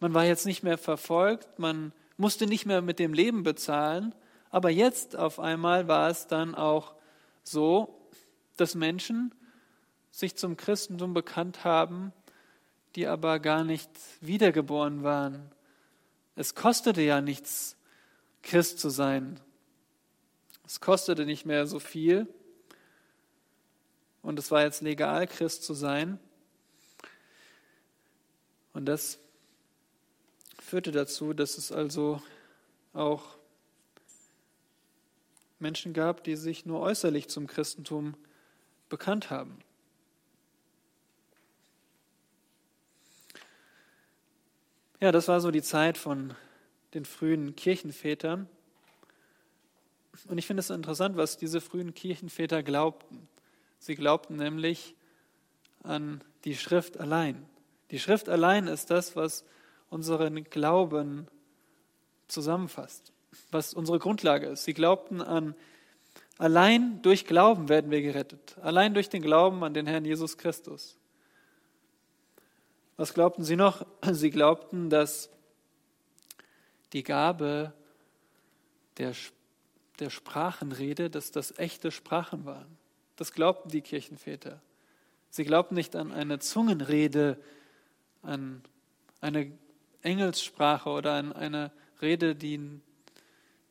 Man 0.01 0.15
war 0.15 0.25
jetzt 0.25 0.47
nicht 0.47 0.63
mehr 0.63 0.79
verfolgt, 0.79 1.59
man 1.59 1.93
musste 2.17 2.47
nicht 2.47 2.67
mehr 2.67 2.83
mit 2.83 2.99
dem 2.99 3.15
Leben 3.15 3.43
bezahlen, 3.43 4.15
aber 4.51 4.71
jetzt 4.71 5.17
auf 5.17 5.39
einmal 5.41 5.89
war 5.89 6.11
es 6.11 6.27
dann 6.27 6.55
auch 6.55 6.95
so, 7.43 8.09
dass 8.57 8.75
Menschen 8.75 9.35
sich 10.11 10.37
zum 10.37 10.57
Christentum 10.57 11.15
bekannt 11.15 11.65
haben, 11.65 12.13
die 12.95 13.07
aber 13.07 13.41
gar 13.41 13.65
nicht 13.65 13.91
wiedergeboren 14.21 15.03
waren, 15.03 15.51
es 16.37 16.55
kostete 16.55 17.03
ja 17.03 17.21
nichts, 17.21 17.77
Christ 18.43 18.79
zu 18.79 18.89
sein. 18.89 19.39
Es 20.67 20.81
kostete 20.81 21.27
nicht 21.27 21.45
mehr 21.45 21.67
so 21.67 21.79
viel. 21.79 22.27
Und 24.23 24.39
es 24.39 24.51
war 24.51 24.63
jetzt 24.63 24.83
legal, 24.83 25.27
Christ 25.27 25.65
zu 25.65 25.75
sein. 25.75 26.19
Und 28.73 28.87
das 28.87 29.19
führte 30.59 30.93
dazu, 30.93 31.35
dass 31.35 31.59
es 31.59 31.73
also 31.73 32.23
auch 32.95 33.37
Menschen 35.59 35.93
gab, 35.93 36.25
die 36.25 36.37
sich 36.37 36.67
nur 36.67 36.81
äußerlich 36.81 37.29
zum 37.29 37.47
Christentum 37.47 38.15
bekannt 38.89 39.31
haben. 39.31 39.59
Ja, 45.03 45.11
das 45.11 45.27
war 45.27 45.41
so 45.41 45.51
die 45.51 45.63
Zeit 45.63 45.99
von 45.99 46.33
den 46.95 47.05
frühen 47.05 47.57
Kirchenvätern. 47.57 48.49
Und 50.29 50.39
ich 50.39 50.47
finde 50.47 50.61
es 50.61 50.71
interessant, 50.71 51.17
was 51.17 51.37
diese 51.37 51.61
frühen 51.61 51.93
Kirchenväter 51.93 52.63
glaubten. 52.63 53.27
Sie 53.81 53.97
glaubten 53.97 54.37
nämlich 54.37 54.95
an 55.83 56.23
die 56.45 56.55
Schrift 56.55 57.01
allein. 57.01 57.45
Die 57.91 57.99
Schrift 57.99 58.29
allein 58.29 58.69
ist 58.69 58.93
das, 58.93 59.17
was 59.17 59.45
unseren 59.91 60.45
Glauben 60.45 61.27
zusammenfasst. 62.29 63.13
was 63.51 63.75
unsere 63.75 63.99
Grundlage 63.99 64.47
ist. 64.47 64.63
Sie 64.63 64.75
glaubten 64.75 65.21
an, 65.21 65.57
allein 66.39 67.03
durch 67.03 67.27
Glauben 67.27 67.69
werden 67.69 67.91
wir 67.91 68.03
gerettet. 68.03 68.57
Allein 68.63 68.95
durch 68.95 69.09
den 69.09 69.23
Glauben 69.23 69.65
an 69.65 69.75
den 69.75 69.89
Herrn 69.89 70.05
Jesus 70.05 70.39
Christus. 70.39 70.97
Was 73.03 73.15
glaubten 73.15 73.43
sie 73.43 73.57
noch? 73.57 73.85
Sie 74.13 74.31
glaubten, 74.31 74.89
dass 74.89 75.29
die 76.93 77.03
Gabe 77.03 77.73
der, 78.97 79.13
der 79.99 80.09
Sprachenrede, 80.09 81.11
dass 81.11 81.33
das 81.33 81.59
echte 81.59 81.91
Sprachen 81.91 82.45
waren. 82.45 82.79
Das 83.17 83.33
glaubten 83.33 83.71
die 83.71 83.81
Kirchenväter. 83.81 84.63
Sie 85.31 85.43
glaubten 85.43 85.75
nicht 85.75 85.97
an 85.97 86.13
eine 86.13 86.39
Zungenrede, 86.39 87.43
an 88.23 88.63
eine 89.21 89.51
Engelssprache 90.03 90.89
oder 90.89 91.15
an 91.15 91.33
eine 91.33 91.73
Rede, 92.01 92.37
die, 92.37 92.81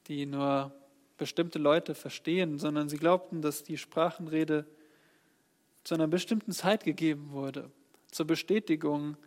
die 0.08 0.26
nur 0.26 0.74
bestimmte 1.18 1.58
Leute 1.58 1.96
verstehen, 1.96 2.60
sondern 2.60 2.90
sie 2.90 2.98
glaubten, 2.98 3.42
dass 3.42 3.64
die 3.64 3.78
Sprachenrede 3.78 4.66
zu 5.86 5.96
einer 5.96 6.08
bestimmten 6.08 6.52
Zeit 6.52 6.84
gegeben 6.84 7.32
wurde, 7.32 7.72
zur 8.12 8.28
Bestätigung 8.28 9.18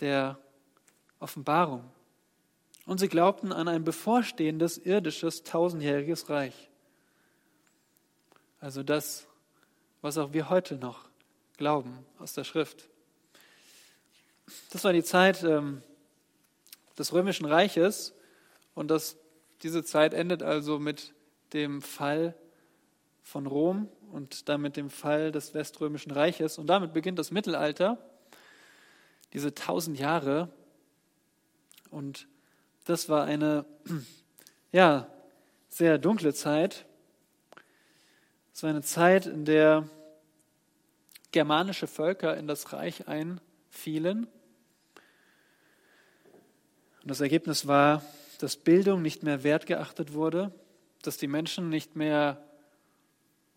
der 0.00 0.38
Offenbarung. 1.18 1.90
Und 2.86 2.98
sie 3.00 3.08
glaubten 3.08 3.52
an 3.52 3.68
ein 3.68 3.84
bevorstehendes 3.84 4.78
irdisches 4.78 5.42
tausendjähriges 5.42 6.30
Reich. 6.30 6.70
Also 8.60 8.82
das, 8.82 9.26
was 10.00 10.16
auch 10.18 10.32
wir 10.32 10.48
heute 10.48 10.76
noch 10.76 11.08
glauben 11.56 11.98
aus 12.18 12.32
der 12.32 12.44
Schrift. 12.44 12.88
Das 14.70 14.84
war 14.84 14.92
die 14.92 15.02
Zeit 15.02 15.42
ähm, 15.42 15.82
des 16.98 17.12
Römischen 17.12 17.46
Reiches 17.46 18.14
und 18.74 18.90
das, 18.90 19.16
diese 19.62 19.84
Zeit 19.84 20.14
endet 20.14 20.42
also 20.42 20.78
mit 20.78 21.12
dem 21.52 21.82
Fall 21.82 22.34
von 23.28 23.46
Rom 23.46 23.90
und 24.10 24.48
damit 24.48 24.78
dem 24.78 24.88
Fall 24.88 25.30
des 25.32 25.52
Weströmischen 25.52 26.12
Reiches. 26.12 26.56
Und 26.56 26.66
damit 26.66 26.94
beginnt 26.94 27.18
das 27.18 27.30
Mittelalter, 27.30 27.98
diese 29.34 29.54
tausend 29.54 29.98
Jahre. 29.98 30.48
Und 31.90 32.26
das 32.86 33.10
war 33.10 33.26
eine 33.26 33.66
ja, 34.72 35.08
sehr 35.68 35.98
dunkle 35.98 36.32
Zeit. 36.32 36.86
Es 38.54 38.62
war 38.62 38.70
eine 38.70 38.80
Zeit, 38.80 39.26
in 39.26 39.44
der 39.44 39.86
germanische 41.30 41.86
Völker 41.86 42.34
in 42.34 42.46
das 42.46 42.72
Reich 42.72 43.08
einfielen. 43.08 44.26
Und 47.02 47.10
das 47.10 47.20
Ergebnis 47.20 47.66
war, 47.66 48.02
dass 48.38 48.56
Bildung 48.56 49.02
nicht 49.02 49.22
mehr 49.22 49.42
wertgeachtet 49.42 50.14
wurde, 50.14 50.50
dass 51.02 51.18
die 51.18 51.28
Menschen 51.28 51.68
nicht 51.68 51.94
mehr 51.94 52.42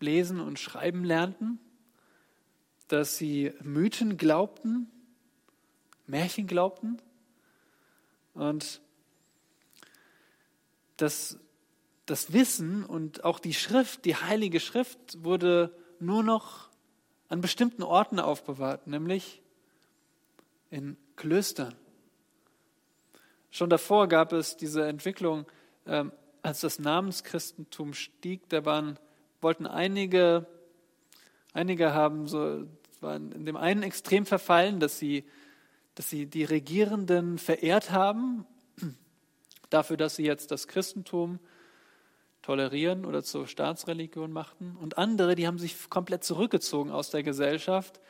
lesen 0.02 0.40
und 0.40 0.58
schreiben 0.58 1.04
lernten, 1.04 1.58
dass 2.88 3.16
sie 3.16 3.52
Mythen 3.62 4.16
glaubten, 4.16 4.90
Märchen 6.06 6.46
glaubten 6.46 7.00
und 8.34 8.82
dass 10.96 11.38
das 12.06 12.32
Wissen 12.32 12.84
und 12.84 13.24
auch 13.24 13.38
die 13.38 13.54
Schrift, 13.54 14.04
die 14.04 14.16
Heilige 14.16 14.60
Schrift, 14.60 15.24
wurde 15.24 15.74
nur 16.00 16.22
noch 16.22 16.68
an 17.28 17.40
bestimmten 17.40 17.82
Orten 17.82 18.18
aufbewahrt, 18.20 18.86
nämlich 18.86 19.40
in 20.70 20.96
Klöstern. 21.16 21.74
Schon 23.50 23.70
davor 23.70 24.08
gab 24.08 24.32
es 24.32 24.56
diese 24.56 24.86
Entwicklung, 24.86 25.46
ähm, 25.86 26.12
als 26.42 26.60
das 26.60 26.78
Namenschristentum 26.78 27.94
stieg, 27.94 28.48
da 28.48 28.64
waren, 28.64 28.98
wollten 29.42 29.66
einige, 29.66 30.46
einige 31.52 31.92
haben 31.92 32.26
so, 32.28 32.64
waren 33.00 33.32
in 33.32 33.44
dem 33.44 33.56
einen 33.56 33.82
Extrem 33.82 34.24
verfallen, 34.26 34.80
dass 34.80 34.98
sie, 34.98 35.24
dass 35.94 36.08
sie 36.08 36.26
die 36.26 36.44
Regierenden 36.44 37.38
verehrt 37.38 37.90
haben, 37.90 38.46
dafür, 39.70 39.96
dass 39.96 40.16
sie 40.16 40.24
jetzt 40.24 40.50
das 40.50 40.68
Christentum 40.68 41.40
tolerieren 42.42 43.04
oder 43.04 43.22
zur 43.22 43.46
Staatsreligion 43.46 44.32
machten. 44.32 44.76
Und 44.80 44.98
andere, 44.98 45.34
die 45.34 45.46
haben 45.46 45.58
sich 45.58 45.88
komplett 45.90 46.24
zurückgezogen 46.24 46.90
aus 46.90 47.10
der 47.10 47.22
Gesellschaft 47.22 48.00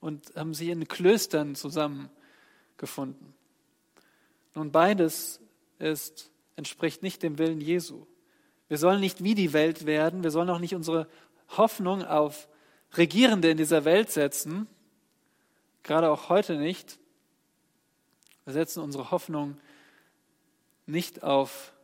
und 0.00 0.34
haben 0.34 0.54
sich 0.54 0.68
in 0.68 0.88
Klöstern 0.88 1.54
zusammengefunden. 1.54 3.34
Nun, 4.54 4.72
beides 4.72 5.40
ist, 5.78 6.30
entspricht 6.56 7.02
nicht 7.02 7.22
dem 7.22 7.38
Willen 7.38 7.60
Jesu. 7.60 8.06
Wir 8.72 8.78
sollen 8.78 9.00
nicht 9.00 9.22
wie 9.22 9.34
die 9.34 9.52
Welt 9.52 9.84
werden, 9.84 10.22
wir 10.22 10.30
sollen 10.30 10.48
auch 10.48 10.58
nicht 10.58 10.74
unsere 10.74 11.06
Hoffnung 11.58 12.06
auf 12.06 12.48
Regierende 12.96 13.50
in 13.50 13.58
dieser 13.58 13.84
Welt 13.84 14.10
setzen, 14.10 14.66
gerade 15.82 16.10
auch 16.10 16.30
heute 16.30 16.56
nicht. 16.56 16.98
Wir 18.46 18.54
setzen 18.54 18.82
unsere 18.82 19.10
Hoffnung 19.10 19.58
nicht 20.86 21.22
auf 21.22 21.74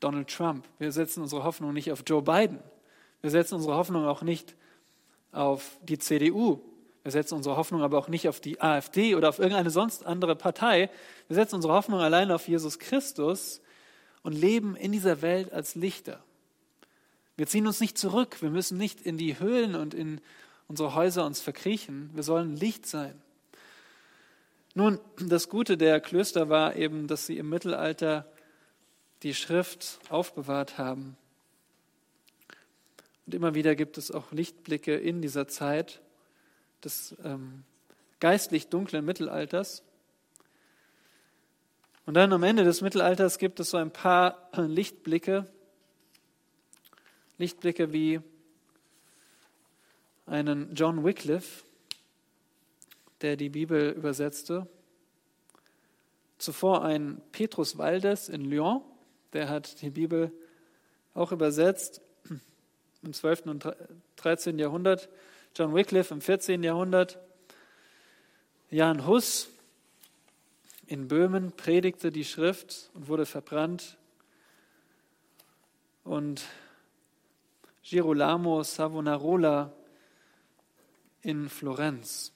Donald 0.00 0.28
Trump. 0.28 0.66
Wir 0.78 0.92
setzen 0.92 1.22
unsere 1.22 1.44
Hoffnung 1.44 1.72
nicht 1.72 1.90
auf 1.92 2.02
Joe 2.06 2.20
Biden. 2.20 2.58
Wir 3.22 3.30
setzen 3.30 3.54
unsere 3.54 3.74
Hoffnung 3.74 4.04
auch 4.04 4.20
nicht 4.20 4.54
auf 5.32 5.78
die 5.80 5.98
CDU. 5.98 6.60
Wir 7.04 7.12
setzen 7.12 7.36
unsere 7.36 7.56
Hoffnung 7.56 7.80
aber 7.80 7.96
auch 7.96 8.08
nicht 8.08 8.28
auf 8.28 8.40
die 8.40 8.60
AfD 8.60 9.14
oder 9.14 9.30
auf 9.30 9.38
irgendeine 9.38 9.70
sonst 9.70 10.04
andere 10.04 10.36
Partei. 10.36 10.90
Wir 11.26 11.36
setzen 11.36 11.54
unsere 11.54 11.72
Hoffnung 11.72 12.00
allein 12.00 12.30
auf 12.32 12.48
Jesus 12.48 12.78
Christus 12.78 13.62
und 14.28 14.34
leben 14.34 14.76
in 14.76 14.92
dieser 14.92 15.22
Welt 15.22 15.54
als 15.54 15.74
Lichter. 15.74 16.22
Wir 17.38 17.46
ziehen 17.46 17.66
uns 17.66 17.80
nicht 17.80 17.96
zurück. 17.96 18.42
Wir 18.42 18.50
müssen 18.50 18.76
nicht 18.76 19.00
in 19.00 19.16
die 19.16 19.40
Höhlen 19.40 19.74
und 19.74 19.94
in 19.94 20.20
unsere 20.66 20.94
Häuser 20.94 21.24
uns 21.24 21.40
verkriechen. 21.40 22.10
Wir 22.12 22.22
sollen 22.22 22.54
Licht 22.54 22.84
sein. 22.84 23.14
Nun, 24.74 25.00
das 25.16 25.48
Gute 25.48 25.78
der 25.78 25.98
Klöster 26.02 26.50
war 26.50 26.76
eben, 26.76 27.06
dass 27.06 27.24
sie 27.24 27.38
im 27.38 27.48
Mittelalter 27.48 28.30
die 29.22 29.32
Schrift 29.32 29.98
aufbewahrt 30.10 30.76
haben. 30.76 31.16
Und 33.24 33.34
immer 33.34 33.54
wieder 33.54 33.74
gibt 33.76 33.96
es 33.96 34.10
auch 34.10 34.30
Lichtblicke 34.30 34.94
in 34.94 35.22
dieser 35.22 35.48
Zeit 35.48 36.02
des 36.84 37.16
ähm, 37.24 37.64
geistlich 38.20 38.68
dunklen 38.68 39.06
Mittelalters. 39.06 39.82
Und 42.08 42.14
dann 42.14 42.32
am 42.32 42.42
Ende 42.42 42.64
des 42.64 42.80
Mittelalters 42.80 43.36
gibt 43.36 43.60
es 43.60 43.68
so 43.68 43.76
ein 43.76 43.90
paar 43.90 44.48
Lichtblicke, 44.56 45.44
Lichtblicke 47.36 47.92
wie 47.92 48.20
einen 50.24 50.74
John 50.74 51.04
Wycliffe, 51.04 51.64
der 53.20 53.36
die 53.36 53.50
Bibel 53.50 53.90
übersetzte. 53.90 54.66
Zuvor 56.38 56.82
ein 56.82 57.20
Petrus 57.30 57.76
Waldes 57.76 58.30
in 58.30 58.46
Lyon, 58.46 58.80
der 59.34 59.50
hat 59.50 59.82
die 59.82 59.90
Bibel 59.90 60.32
auch 61.12 61.30
übersetzt 61.30 62.00
im 63.02 63.12
12. 63.12 63.44
und 63.44 63.68
13. 64.16 64.58
Jahrhundert. 64.58 65.10
John 65.54 65.74
Wycliffe 65.74 66.14
im 66.14 66.22
14. 66.22 66.62
Jahrhundert. 66.62 67.18
Jan 68.70 69.06
Hus 69.06 69.50
in 70.88 71.06
Böhmen 71.06 71.52
predigte 71.52 72.10
die 72.10 72.24
Schrift 72.24 72.90
und 72.94 73.08
wurde 73.08 73.26
verbrannt. 73.26 73.98
Und 76.02 76.42
Girolamo 77.82 78.62
Savonarola 78.62 79.72
in 81.20 81.50
Florenz. 81.50 82.32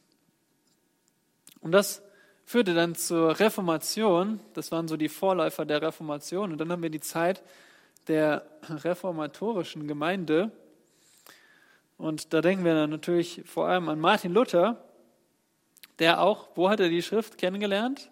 Und 1.61 1.73
das 1.73 2.03
führte 2.45 2.75
dann 2.75 2.95
zur 2.95 3.41
Reformation. 3.41 4.41
Das 4.53 4.71
waren 4.71 4.87
so 4.87 4.99
die 4.99 5.09
Vorläufer 5.09 5.65
der 5.65 5.81
Reformation. 5.81 6.53
Und 6.53 6.59
dann 6.59 6.71
haben 6.71 6.83
wir 6.83 6.91
die 6.91 7.01
Zeit 7.01 7.43
der 8.07 8.47
reformatorischen 8.69 9.89
Gemeinde. 9.89 10.53
Und 11.97 12.35
da 12.35 12.43
denken 12.43 12.67
wir 12.67 12.75
dann 12.75 12.91
natürlich 12.91 13.45
vor 13.47 13.69
allem 13.69 13.89
an 13.89 13.99
Martin 13.99 14.35
Luther, 14.35 14.85
der 15.99 16.21
auch, 16.21 16.49
wo 16.55 16.69
hat 16.69 16.81
er 16.81 16.91
die 16.91 17.03
Schrift 17.03 17.39
kennengelernt? 17.39 18.11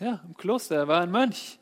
Ja, 0.00 0.20
im 0.26 0.36
Kloster, 0.36 0.76
er 0.76 0.88
war 0.88 1.00
ein 1.00 1.10
Mönch. 1.10 1.58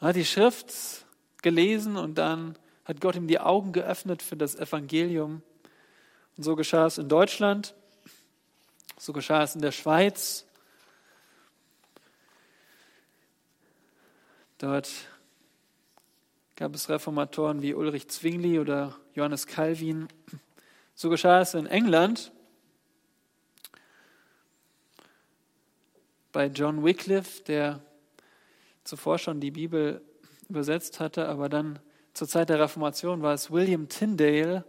Er 0.00 0.08
hat 0.08 0.16
die 0.16 0.24
Schrift 0.24 1.06
gelesen 1.42 1.96
und 1.96 2.18
dann 2.18 2.56
hat 2.84 3.00
Gott 3.00 3.16
ihm 3.16 3.26
die 3.26 3.40
Augen 3.40 3.72
geöffnet 3.72 4.22
für 4.22 4.36
das 4.36 4.54
Evangelium. 4.54 5.42
Und 6.36 6.44
so 6.44 6.54
geschah 6.54 6.86
es 6.86 6.98
in 6.98 7.08
Deutschland. 7.08 7.74
So 8.98 9.12
geschah 9.12 9.42
es 9.42 9.54
in 9.54 9.62
der 9.62 9.72
Schweiz. 9.72 10.46
Dort 14.58 14.90
gab 16.54 16.74
es 16.74 16.88
Reformatoren 16.88 17.60
wie 17.60 17.74
Ulrich 17.74 18.08
Zwingli 18.08 18.58
oder 18.58 18.96
Johannes 19.14 19.46
Calvin. 19.46 20.08
So 20.94 21.10
geschah 21.10 21.40
es 21.40 21.54
in 21.54 21.66
England 21.66 22.32
bei 26.36 26.48
John 26.48 26.84
Wycliffe, 26.84 27.42
der 27.44 27.80
zuvor 28.84 29.16
schon 29.16 29.40
die 29.40 29.50
Bibel 29.50 30.02
übersetzt 30.50 31.00
hatte, 31.00 31.30
aber 31.30 31.48
dann 31.48 31.78
zur 32.12 32.28
Zeit 32.28 32.50
der 32.50 32.60
Reformation 32.60 33.22
war 33.22 33.32
es 33.32 33.50
William 33.50 33.88
Tyndale, 33.88 34.66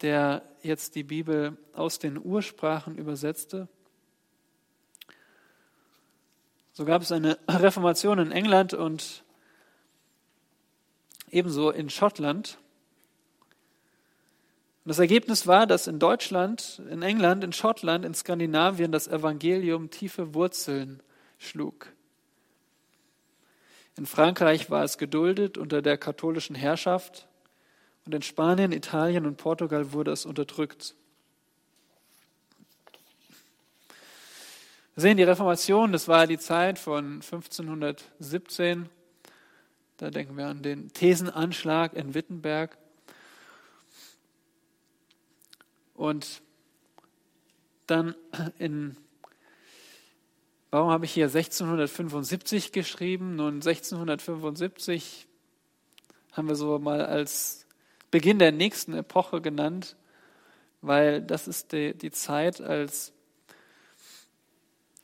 der 0.00 0.40
jetzt 0.62 0.94
die 0.94 1.02
Bibel 1.02 1.58
aus 1.74 1.98
den 1.98 2.16
Ursprachen 2.16 2.96
übersetzte. 2.96 3.68
So 6.72 6.86
gab 6.86 7.02
es 7.02 7.12
eine 7.12 7.38
Reformation 7.46 8.18
in 8.18 8.32
England 8.32 8.72
und 8.72 9.22
ebenso 11.30 11.68
in 11.68 11.90
Schottland. 11.90 12.56
Und 14.84 14.88
das 14.88 14.98
Ergebnis 14.98 15.46
war, 15.46 15.66
dass 15.66 15.86
in 15.86 15.98
Deutschland, 15.98 16.80
in 16.90 17.02
England, 17.02 17.44
in 17.44 17.52
Schottland, 17.52 18.04
in 18.04 18.14
Skandinavien 18.14 18.92
das 18.92 19.08
Evangelium 19.08 19.90
tiefe 19.90 20.34
Wurzeln 20.34 21.02
schlug. 21.38 21.92
In 23.96 24.06
Frankreich 24.06 24.70
war 24.70 24.84
es 24.84 24.96
geduldet 24.96 25.58
unter 25.58 25.82
der 25.82 25.98
katholischen 25.98 26.54
Herrschaft 26.54 27.28
und 28.06 28.14
in 28.14 28.22
Spanien, 28.22 28.72
Italien 28.72 29.26
und 29.26 29.36
Portugal 29.36 29.92
wurde 29.92 30.12
es 30.12 30.24
unterdrückt. 30.24 30.94
Wir 34.94 35.02
sehen 35.02 35.18
die 35.18 35.22
Reformation, 35.22 35.92
das 35.92 36.08
war 36.08 36.26
die 36.26 36.38
Zeit 36.38 36.78
von 36.78 37.22
1517. 37.22 38.88
Da 39.98 40.10
denken 40.10 40.36
wir 40.36 40.46
an 40.46 40.62
den 40.62 40.92
Thesenanschlag 40.92 41.92
in 41.92 42.14
Wittenberg. 42.14 42.76
Und 46.00 46.40
dann 47.86 48.14
in, 48.58 48.96
warum 50.70 50.88
habe 50.88 51.04
ich 51.04 51.12
hier 51.12 51.26
1675 51.26 52.72
geschrieben? 52.72 53.36
Nun, 53.36 53.56
1675 53.56 55.28
haben 56.32 56.48
wir 56.48 56.54
so 56.54 56.78
mal 56.78 57.04
als 57.04 57.66
Beginn 58.10 58.38
der 58.38 58.50
nächsten 58.50 58.94
Epoche 58.94 59.42
genannt, 59.42 59.98
weil 60.80 61.20
das 61.20 61.46
ist 61.46 61.72
die, 61.72 61.92
die 61.92 62.12
Zeit, 62.12 62.62
als 62.62 63.12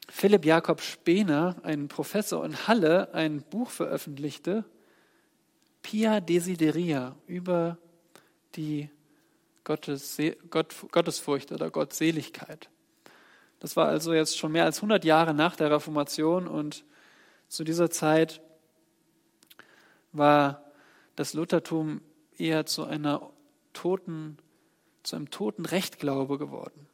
Philipp 0.08 0.46
Jakob 0.46 0.80
Spener, 0.80 1.56
ein 1.62 1.88
Professor 1.88 2.42
in 2.42 2.66
Halle, 2.66 3.12
ein 3.12 3.42
Buch 3.42 3.68
veröffentlichte, 3.68 4.64
Pia 5.82 6.20
Desideria, 6.20 7.16
über 7.26 7.76
die 8.54 8.88
Gottes, 9.66 10.16
Gott, 10.48 10.74
Gottesfurcht 10.92 11.50
oder 11.50 11.70
Gottseligkeit. 11.70 12.70
Das 13.58 13.74
war 13.74 13.88
also 13.88 14.14
jetzt 14.14 14.38
schon 14.38 14.52
mehr 14.52 14.64
als 14.64 14.78
100 14.78 15.04
Jahre 15.04 15.34
nach 15.34 15.56
der 15.56 15.72
Reformation 15.72 16.46
und 16.46 16.84
zu 17.48 17.64
dieser 17.64 17.90
Zeit 17.90 18.40
war 20.12 20.64
das 21.16 21.34
Luthertum 21.34 22.00
eher 22.38 22.64
zu 22.64 22.84
einer 22.84 23.28
toten, 23.72 24.38
zu 25.02 25.16
einem 25.16 25.30
toten 25.30 25.66
Rechtglaube 25.66 26.38
geworden. 26.38 26.86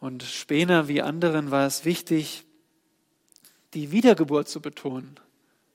Und 0.00 0.22
Spener 0.22 0.88
wie 0.88 1.02
anderen 1.02 1.50
war 1.50 1.66
es 1.66 1.84
wichtig, 1.84 2.46
die 3.74 3.92
Wiedergeburt 3.92 4.48
zu 4.48 4.62
betonen. 4.62 5.20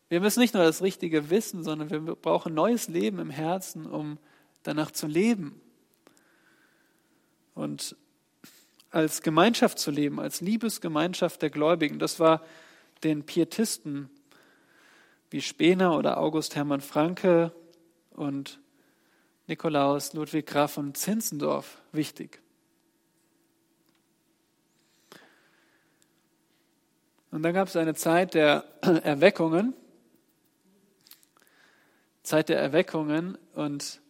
Wir 0.09 0.21
müssen 0.21 0.39
nicht 0.39 0.55
nur 0.55 0.63
das 0.63 0.81
Richtige 0.81 1.29
wissen, 1.29 1.63
sondern 1.63 1.91
wir 1.91 1.99
brauchen 2.15 2.55
neues 2.55 2.87
Leben 2.87 3.19
im 3.19 3.29
Herzen, 3.29 3.85
um 3.85 4.17
danach 4.65 4.91
zu 4.91 5.07
leben 5.07 5.61
und 7.53 7.95
als 8.91 9.21
Gemeinschaft 9.21 9.77
zu 9.79 9.91
leben, 9.91 10.19
als 10.19 10.41
Liebesgemeinschaft 10.41 11.41
der 11.41 11.49
Gläubigen. 11.49 11.99
Das 11.99 12.19
war 12.19 12.41
den 13.03 13.25
Pietisten 13.25 14.09
wie 15.29 15.41
Spener 15.41 15.97
oder 15.97 16.17
August 16.17 16.55
Hermann 16.55 16.81
Franke 16.81 17.51
und 18.11 18.59
Nikolaus 19.47 20.13
Ludwig 20.13 20.47
Graf 20.47 20.73
von 20.73 20.95
Zinzendorf 20.95 21.81
wichtig. 21.91 22.41
Und 27.31 27.43
dann 27.43 27.53
gab 27.53 27.67
es 27.67 27.75
eine 27.75 27.95
Zeit 27.95 28.33
der 28.33 28.63
Erweckungen, 28.81 29.73
Zeit 32.23 32.49
der 32.49 32.59
Erweckungen 32.59 33.37
und 33.53 34.01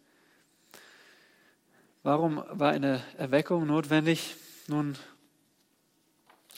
Warum 2.06 2.44
war 2.52 2.70
eine 2.70 3.04
Erweckung 3.18 3.66
notwendig? 3.66 4.36
Nun, 4.68 4.96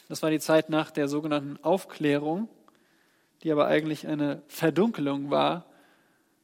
das 0.10 0.22
war 0.22 0.30
die 0.30 0.42
Zeit 0.42 0.70
nach 0.70 0.92
der 0.92 1.08
sogenannten 1.08 1.56
Aufklärung, 1.64 2.50
die 3.44 3.54
aber 3.54 3.68
eigentlich 3.68 4.08
eine 4.08 4.42
Verdunkelung 4.50 5.32
war. 5.32 5.66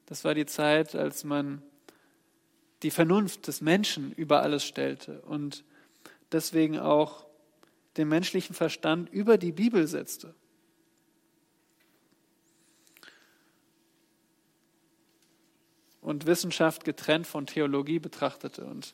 Das 0.06 0.24
war 0.24 0.34
die 0.34 0.46
Zeit, 0.46 0.96
als 0.96 1.26
man 1.26 1.62
die 2.82 2.92
Vernunft 2.92 3.48
des 3.48 3.60
Menschen 3.60 4.14
über 4.14 4.42
alles 4.42 4.64
stellte 4.64 5.20
und 5.24 5.66
deswegen 6.32 6.80
auch 6.80 7.26
den 7.98 8.08
menschlichen 8.08 8.56
Verstand 8.56 9.10
über 9.10 9.38
die 9.38 9.52
Bibel 9.52 9.86
setzte. 9.86 10.34
Und 16.04 16.26
Wissenschaft 16.26 16.84
getrennt 16.84 17.26
von 17.26 17.46
Theologie 17.46 18.00
betrachtete. 18.00 18.66
Und 18.66 18.94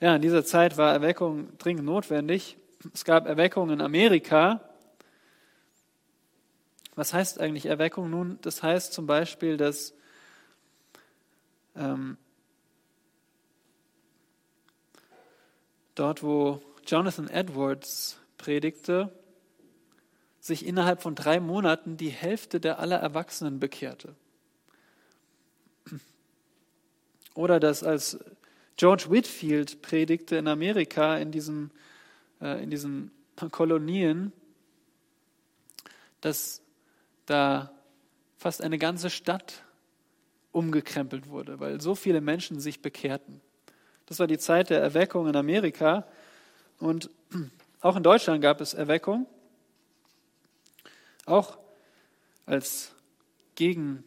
ja, 0.00 0.16
in 0.16 0.22
dieser 0.22 0.44
Zeit 0.44 0.76
war 0.76 0.92
Erweckung 0.92 1.56
dringend 1.58 1.84
notwendig. 1.84 2.56
Es 2.94 3.04
gab 3.04 3.26
Erweckung 3.26 3.70
in 3.70 3.80
Amerika. 3.80 4.60
Was 6.94 7.12
heißt 7.12 7.40
eigentlich 7.40 7.66
Erweckung? 7.66 8.10
Nun, 8.10 8.38
das 8.42 8.62
heißt 8.62 8.92
zum 8.92 9.06
Beispiel, 9.06 9.56
dass 9.56 9.94
ähm, 11.74 12.16
dort, 15.94 16.22
wo 16.22 16.62
Jonathan 16.86 17.28
Edwards 17.28 18.18
predigte, 18.38 19.12
sich 20.40 20.64
innerhalb 20.64 21.02
von 21.02 21.14
drei 21.14 21.40
Monaten 21.40 21.96
die 21.96 22.10
Hälfte 22.10 22.60
der 22.60 22.78
aller 22.78 22.98
Erwachsenen 22.98 23.58
bekehrte. 23.58 24.14
Oder 27.34 27.60
dass 27.60 27.82
als 27.82 28.18
George 28.76 29.06
Whitfield 29.08 29.82
predigte 29.82 30.36
in 30.36 30.48
Amerika 30.48 31.16
in 31.16 31.30
diesen, 31.30 31.70
äh, 32.40 32.62
in 32.62 32.70
diesen 32.70 33.10
Kolonien, 33.50 34.32
dass 36.20 36.62
da 37.26 37.70
fast 38.38 38.62
eine 38.62 38.78
ganze 38.78 39.10
Stadt 39.10 39.64
umgekrempelt 40.52 41.28
wurde, 41.28 41.60
weil 41.60 41.80
so 41.80 41.94
viele 41.94 42.20
Menschen 42.20 42.60
sich 42.60 42.80
bekehrten. 42.80 43.40
Das 44.06 44.18
war 44.18 44.26
die 44.26 44.38
Zeit 44.38 44.70
der 44.70 44.80
Erweckung 44.80 45.28
in 45.28 45.36
Amerika 45.36 46.06
und 46.78 47.10
auch 47.80 47.96
in 47.96 48.02
Deutschland 48.02 48.40
gab 48.40 48.60
es 48.60 48.72
Erweckung, 48.72 49.26
auch 51.26 51.58
als 52.46 52.92
gegen 53.54 54.04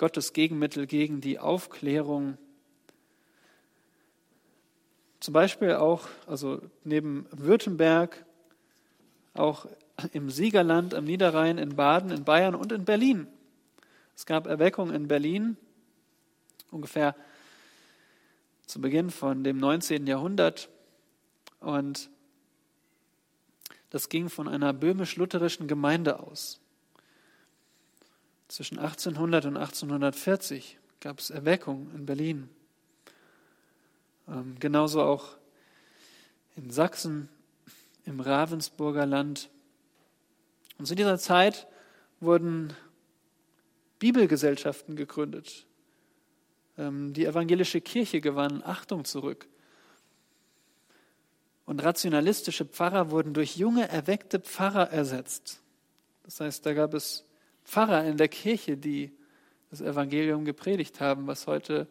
Gottes 0.00 0.32
Gegenmittel 0.32 0.86
gegen 0.86 1.20
die 1.20 1.38
Aufklärung. 1.38 2.38
Zum 5.20 5.34
Beispiel 5.34 5.74
auch, 5.74 6.08
also 6.26 6.62
neben 6.84 7.26
Württemberg, 7.32 8.24
auch 9.34 9.66
im 10.14 10.30
Siegerland, 10.30 10.94
am 10.94 11.04
Niederrhein, 11.04 11.58
in 11.58 11.76
Baden, 11.76 12.12
in 12.12 12.24
Bayern 12.24 12.54
und 12.54 12.72
in 12.72 12.86
Berlin. 12.86 13.26
Es 14.16 14.24
gab 14.24 14.46
Erweckung 14.46 14.90
in 14.90 15.06
Berlin, 15.06 15.58
ungefähr 16.70 17.14
zu 18.64 18.80
Beginn 18.80 19.10
von 19.10 19.44
dem 19.44 19.58
19. 19.58 20.06
Jahrhundert. 20.06 20.70
Und 21.58 22.08
das 23.90 24.08
ging 24.08 24.30
von 24.30 24.48
einer 24.48 24.72
böhmisch-lutherischen 24.72 25.68
Gemeinde 25.68 26.20
aus. 26.20 26.58
Zwischen 28.50 28.80
1800 28.80 29.44
und 29.44 29.56
1840 29.56 30.76
gab 30.98 31.20
es 31.20 31.30
Erweckung 31.30 31.88
in 31.94 32.04
Berlin. 32.04 32.48
Ähm, 34.26 34.56
genauso 34.58 35.02
auch 35.02 35.36
in 36.56 36.68
Sachsen, 36.70 37.28
im 38.06 38.18
Ravensburger 38.18 39.06
Land. 39.06 39.50
Und 40.78 40.86
zu 40.86 40.96
dieser 40.96 41.16
Zeit 41.16 41.68
wurden 42.18 42.74
Bibelgesellschaften 44.00 44.96
gegründet. 44.96 45.64
Ähm, 46.76 47.12
die 47.12 47.26
evangelische 47.26 47.80
Kirche 47.80 48.20
gewann 48.20 48.64
Achtung 48.64 49.04
zurück. 49.04 49.46
Und 51.66 51.84
rationalistische 51.84 52.64
Pfarrer 52.64 53.12
wurden 53.12 53.32
durch 53.32 53.56
junge, 53.56 53.88
erweckte 53.88 54.40
Pfarrer 54.40 54.90
ersetzt. 54.90 55.60
Das 56.24 56.40
heißt, 56.40 56.66
da 56.66 56.74
gab 56.74 56.94
es 56.94 57.29
Pfarrer 57.70 58.04
in 58.04 58.16
der 58.16 58.28
Kirche, 58.28 58.76
die 58.76 59.12
das 59.70 59.80
Evangelium 59.80 60.44
gepredigt 60.44 61.00
haben, 61.00 61.26
was 61.26 61.46
heute 61.46 61.86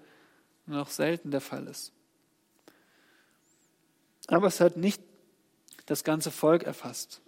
noch 0.66 0.90
selten 0.90 1.32
der 1.32 1.42
Fall 1.42 1.68
ist. 1.68 1.94
Aber 4.28 4.48
es 4.48 4.60
hat 4.60 4.78
nicht 4.78 5.02
das 5.86 6.04
ganze 6.04 6.30
Volk 6.30 6.64
erfasst. 6.64 7.22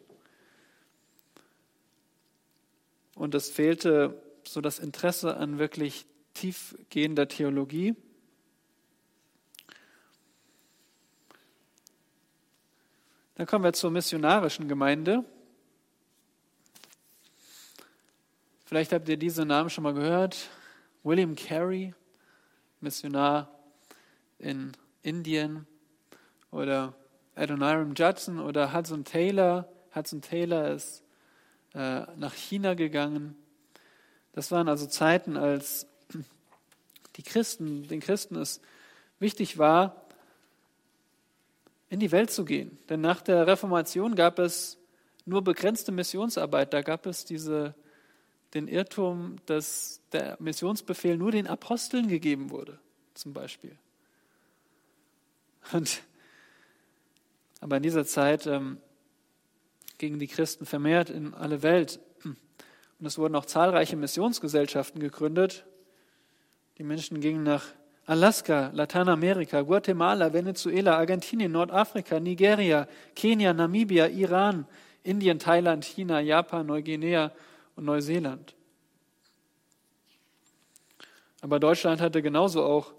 und 3.22 3.36
es 3.36 3.52
fehlte 3.52 4.20
so 4.48 4.62
das 4.62 4.80
Interesse 4.80 5.38
an 5.38 5.60
wirklich 5.60 6.08
tiefgehender 6.34 7.28
Theologie. 7.28 7.96
Dann 13.36 13.46
kommen 13.46 13.64
wir 13.64 13.74
zur 13.74 13.92
missionarischen 13.92 14.68
Gemeinde. 14.68 15.24
Vielleicht 18.72 18.94
habt 18.94 19.10
ihr 19.10 19.18
diese 19.18 19.46
Namen 19.46 19.70
schon 19.70 19.84
mal 19.84 19.94
gehört. 19.94 20.50
William 21.04 21.36
Carey, 21.36 21.94
Missionar 22.80 23.52
in 24.40 24.72
Indien, 25.04 25.68
oder 26.52 26.94
Adoniram 27.36 27.94
Judson 27.94 28.40
oder 28.40 28.74
Hudson 28.74 29.04
Taylor. 29.04 29.68
Hudson 29.94 30.22
Taylor 30.22 30.70
ist 30.70 31.04
äh, 31.74 32.04
nach 32.16 32.34
China 32.34 32.74
gegangen. 32.76 33.36
Das 34.32 34.52
waren 34.52 34.70
also 34.70 34.88
Zeiten, 34.88 35.36
als 35.36 35.86
die 37.18 37.24
Christen, 37.24 37.90
den 37.90 38.00
Christen 38.00 38.38
es 38.38 38.62
wichtig 39.20 39.58
war, 39.58 40.06
in 41.90 42.00
die 42.00 42.14
Welt 42.14 42.32
zu 42.32 42.46
gehen. 42.46 42.78
Denn 42.88 43.02
nach 43.02 43.20
der 43.20 43.48
Reformation 43.48 44.16
gab 44.16 44.40
es 44.40 44.78
nur 45.26 45.44
begrenzte 45.44 45.92
Missionsarbeit. 45.92 46.72
Da 46.72 46.82
gab 46.82 47.06
es 47.06 47.26
diese, 47.26 47.76
den 48.54 48.68
Irrtum, 48.68 49.38
dass 49.46 50.02
der 50.12 50.38
Missionsbefehl 50.40 51.18
nur 51.18 51.32
den 51.32 51.48
Aposteln 51.48 52.08
gegeben 52.08 52.50
wurde, 52.50 52.80
zum 53.14 53.34
Beispiel. 53.34 53.78
Und, 55.72 56.02
aber 57.62 57.78
in 57.78 57.84
dieser 57.84 58.06
Zeit 58.06 58.48
ähm, 58.48 58.78
gingen 59.98 60.20
die 60.20 60.28
Christen 60.28 60.66
vermehrt 60.66 61.10
in 61.10 61.34
alle 61.34 61.64
Welt. 61.64 62.00
Und 62.24 63.06
es 63.06 63.18
wurden 63.18 63.36
auch 63.36 63.46
zahlreiche 63.46 63.96
Missionsgesellschaften 63.96 65.00
gegründet. 65.00 65.66
Die 66.78 66.84
Menschen 66.84 67.22
gingen 67.22 67.44
nach 67.44 67.66
Alaska, 68.06 68.72
Lateinamerika, 68.74 69.62
Guatemala, 69.62 70.34
Venezuela, 70.34 70.98
Argentinien, 70.98 71.52
Nordafrika, 71.52 72.20
Nigeria, 72.20 72.88
Kenia, 73.16 73.54
Namibia, 73.54 74.08
Iran, 74.08 74.66
Indien, 75.04 75.40
Thailand, 75.40 75.86
China, 75.86 76.20
Japan, 76.20 76.66
Neuguinea 76.66 77.32
und 77.76 77.86
Neuseeland. 77.86 78.56
Aber 81.42 81.60
Deutschland 81.60 82.02
hatte 82.02 82.22
genauso 82.22 82.64
auch 82.64 82.94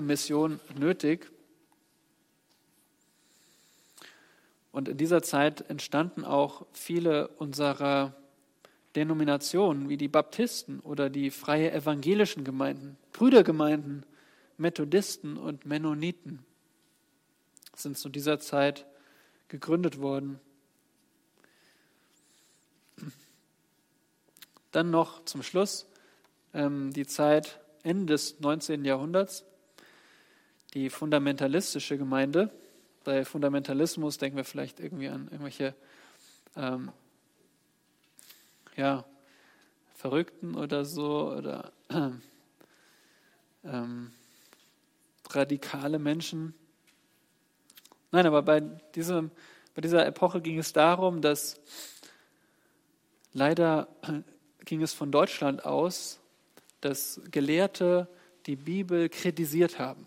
Mission 0.00 0.60
nötig. 0.78 1.30
Und 4.70 4.88
in 4.88 4.96
dieser 4.96 5.22
Zeit 5.22 5.68
entstanden 5.68 6.24
auch 6.24 6.64
viele 6.72 7.28
unserer 7.28 8.16
Denominationen, 8.96 9.88
wie 9.88 9.96
die 9.96 10.08
Baptisten 10.08 10.80
oder 10.80 11.10
die 11.10 11.30
freie 11.30 11.72
evangelischen 11.72 12.44
Gemeinden, 12.44 12.96
Brüdergemeinden, 13.12 14.06
Methodisten 14.56 15.36
und 15.36 15.66
Mennoniten 15.66 16.44
sind 17.74 17.98
zu 17.98 18.08
dieser 18.08 18.38
Zeit 18.38 18.86
gegründet 19.48 20.00
worden. 20.00 20.40
Dann 24.72 24.90
noch 24.90 25.24
zum 25.24 25.42
Schluss 25.42 25.86
ähm, 26.54 26.92
die 26.92 27.06
Zeit 27.06 27.60
Ende 27.82 28.14
des 28.14 28.40
19. 28.40 28.84
Jahrhunderts, 28.84 29.44
die 30.74 30.90
fundamentalistische 30.90 31.98
Gemeinde, 31.98 32.50
bei 33.04 33.24
Fundamentalismus 33.24 34.18
denken 34.18 34.36
wir 34.36 34.44
vielleicht 34.44 34.80
irgendwie 34.80 35.08
an 35.08 35.24
irgendwelche 35.24 35.74
ähm, 36.56 36.92
ja, 38.76 39.04
Verrückten 39.94 40.54
oder 40.54 40.84
so 40.84 41.32
oder 41.32 41.72
ähm, 43.64 44.12
radikale 45.30 45.98
Menschen. 45.98 46.54
Nein, 48.10 48.26
aber 48.26 48.42
bei, 48.42 48.60
diesem, 48.94 49.30
bei 49.74 49.80
dieser 49.80 50.06
Epoche 50.06 50.40
ging 50.40 50.58
es 50.58 50.72
darum, 50.72 51.22
dass 51.22 51.60
leider 53.32 53.88
ging 54.64 54.82
es 54.82 54.92
von 54.92 55.10
Deutschland 55.10 55.64
aus, 55.64 56.20
dass 56.80 57.20
Gelehrte 57.30 58.08
die 58.46 58.56
Bibel 58.56 59.08
kritisiert 59.08 59.78
haben, 59.78 60.06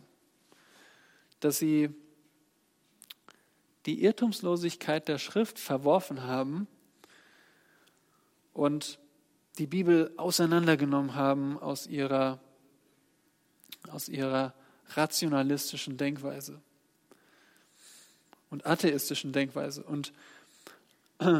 dass 1.39 1.59
sie 1.59 1.89
die 3.85 4.03
Irrtumslosigkeit 4.03 5.07
der 5.07 5.19
Schrift 5.19 5.59
verworfen 5.59 6.23
haben 6.23 6.67
und 8.53 8.99
die 9.57 9.67
Bibel 9.67 10.11
auseinandergenommen 10.17 11.15
haben 11.15 11.59
aus 11.59 11.87
ihrer, 11.87 12.39
aus 13.89 14.09
ihrer 14.09 14.53
rationalistischen 14.89 15.97
Denkweise 15.97 16.61
und 18.49 18.65
atheistischen 18.65 19.31
Denkweise. 19.33 19.83
Und 19.83 20.13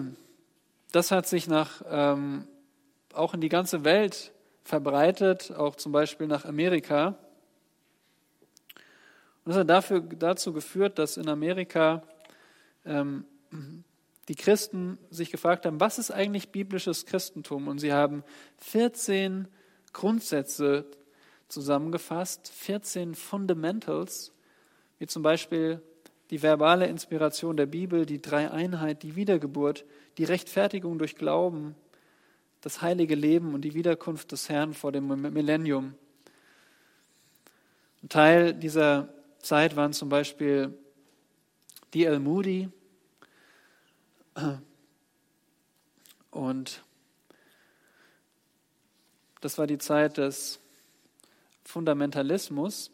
das 0.91 1.11
hat 1.11 1.27
sich 1.27 1.47
nach, 1.47 1.81
ähm, 1.87 2.47
auch 3.15 3.33
in 3.33 3.41
die 3.41 3.49
ganze 3.49 3.83
Welt 3.83 4.31
verbreitet, 4.63 5.51
auch 5.51 5.75
zum 5.75 5.91
Beispiel 5.91 6.27
nach 6.27 6.45
Amerika. 6.45 7.17
Und 9.43 9.51
das 9.51 9.57
hat 9.57 9.69
dafür, 9.69 10.01
dazu 10.01 10.53
geführt, 10.53 10.97
dass 10.97 11.17
in 11.17 11.29
Amerika 11.29 12.03
ähm, 12.85 13.25
die 14.27 14.35
Christen 14.35 14.97
sich 15.11 15.31
gefragt 15.31 15.65
haben, 15.65 15.79
was 15.79 15.99
ist 15.99 16.11
eigentlich 16.11 16.49
biblisches 16.49 17.05
Christentum? 17.05 17.67
Und 17.67 17.79
sie 17.79 17.93
haben 17.93 18.23
14 18.57 19.47
Grundsätze 19.93 20.85
zusammengefasst, 21.47 22.49
14 22.49 23.13
Fundamentals, 23.13 24.31
wie 24.97 25.07
zum 25.07 25.21
Beispiel 25.21 25.81
die 26.31 26.41
verbale 26.41 26.87
Inspiration 26.87 27.55
der 27.55 27.67
Bibel, 27.67 28.05
die 28.05 28.21
Dreieinheit, 28.21 29.03
die 29.03 29.15
Wiedergeburt, 29.15 29.85
die 30.17 30.23
Rechtfertigung 30.23 30.97
durch 30.97 31.15
Glauben, 31.15 31.75
das 32.65 32.81
heilige 32.81 33.13
Leben 33.13 33.53
und 33.53 33.61
die 33.61 33.75
Wiederkunft 33.75 34.31
des 34.31 34.49
Herrn 34.49 34.73
vor 34.73 34.91
dem 34.91 35.05
Millennium. 35.07 35.93
Ein 38.01 38.09
Teil 38.09 38.55
dieser 38.55 39.13
Zeit 39.37 39.75
waren 39.75 39.93
zum 39.93 40.09
Beispiel 40.09 40.75
D.L. 41.93 42.17
Moody 42.19 42.69
und 46.31 46.83
das 49.41 49.59
war 49.59 49.67
die 49.67 49.77
Zeit 49.77 50.17
des 50.17 50.59
Fundamentalismus. 51.65 52.89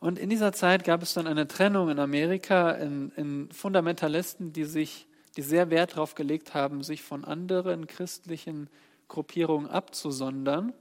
Und 0.00 0.18
in 0.18 0.30
dieser 0.30 0.54
Zeit 0.54 0.82
gab 0.84 1.02
es 1.02 1.12
dann 1.12 1.26
eine 1.26 1.46
Trennung 1.46 1.90
in 1.90 1.98
Amerika 1.98 2.70
in, 2.70 3.10
in, 3.16 3.50
Fundamentalisten, 3.52 4.54
die 4.54 4.64
sich, 4.64 5.06
die 5.36 5.42
sehr 5.42 5.70
Wert 5.70 5.92
darauf 5.92 6.14
gelegt 6.14 6.54
haben, 6.54 6.82
sich 6.82 7.02
von 7.02 7.24
anderen 7.24 7.86
christlichen 7.86 8.68
Gruppierungen 9.08 9.68
abzusondern. 9.68 10.72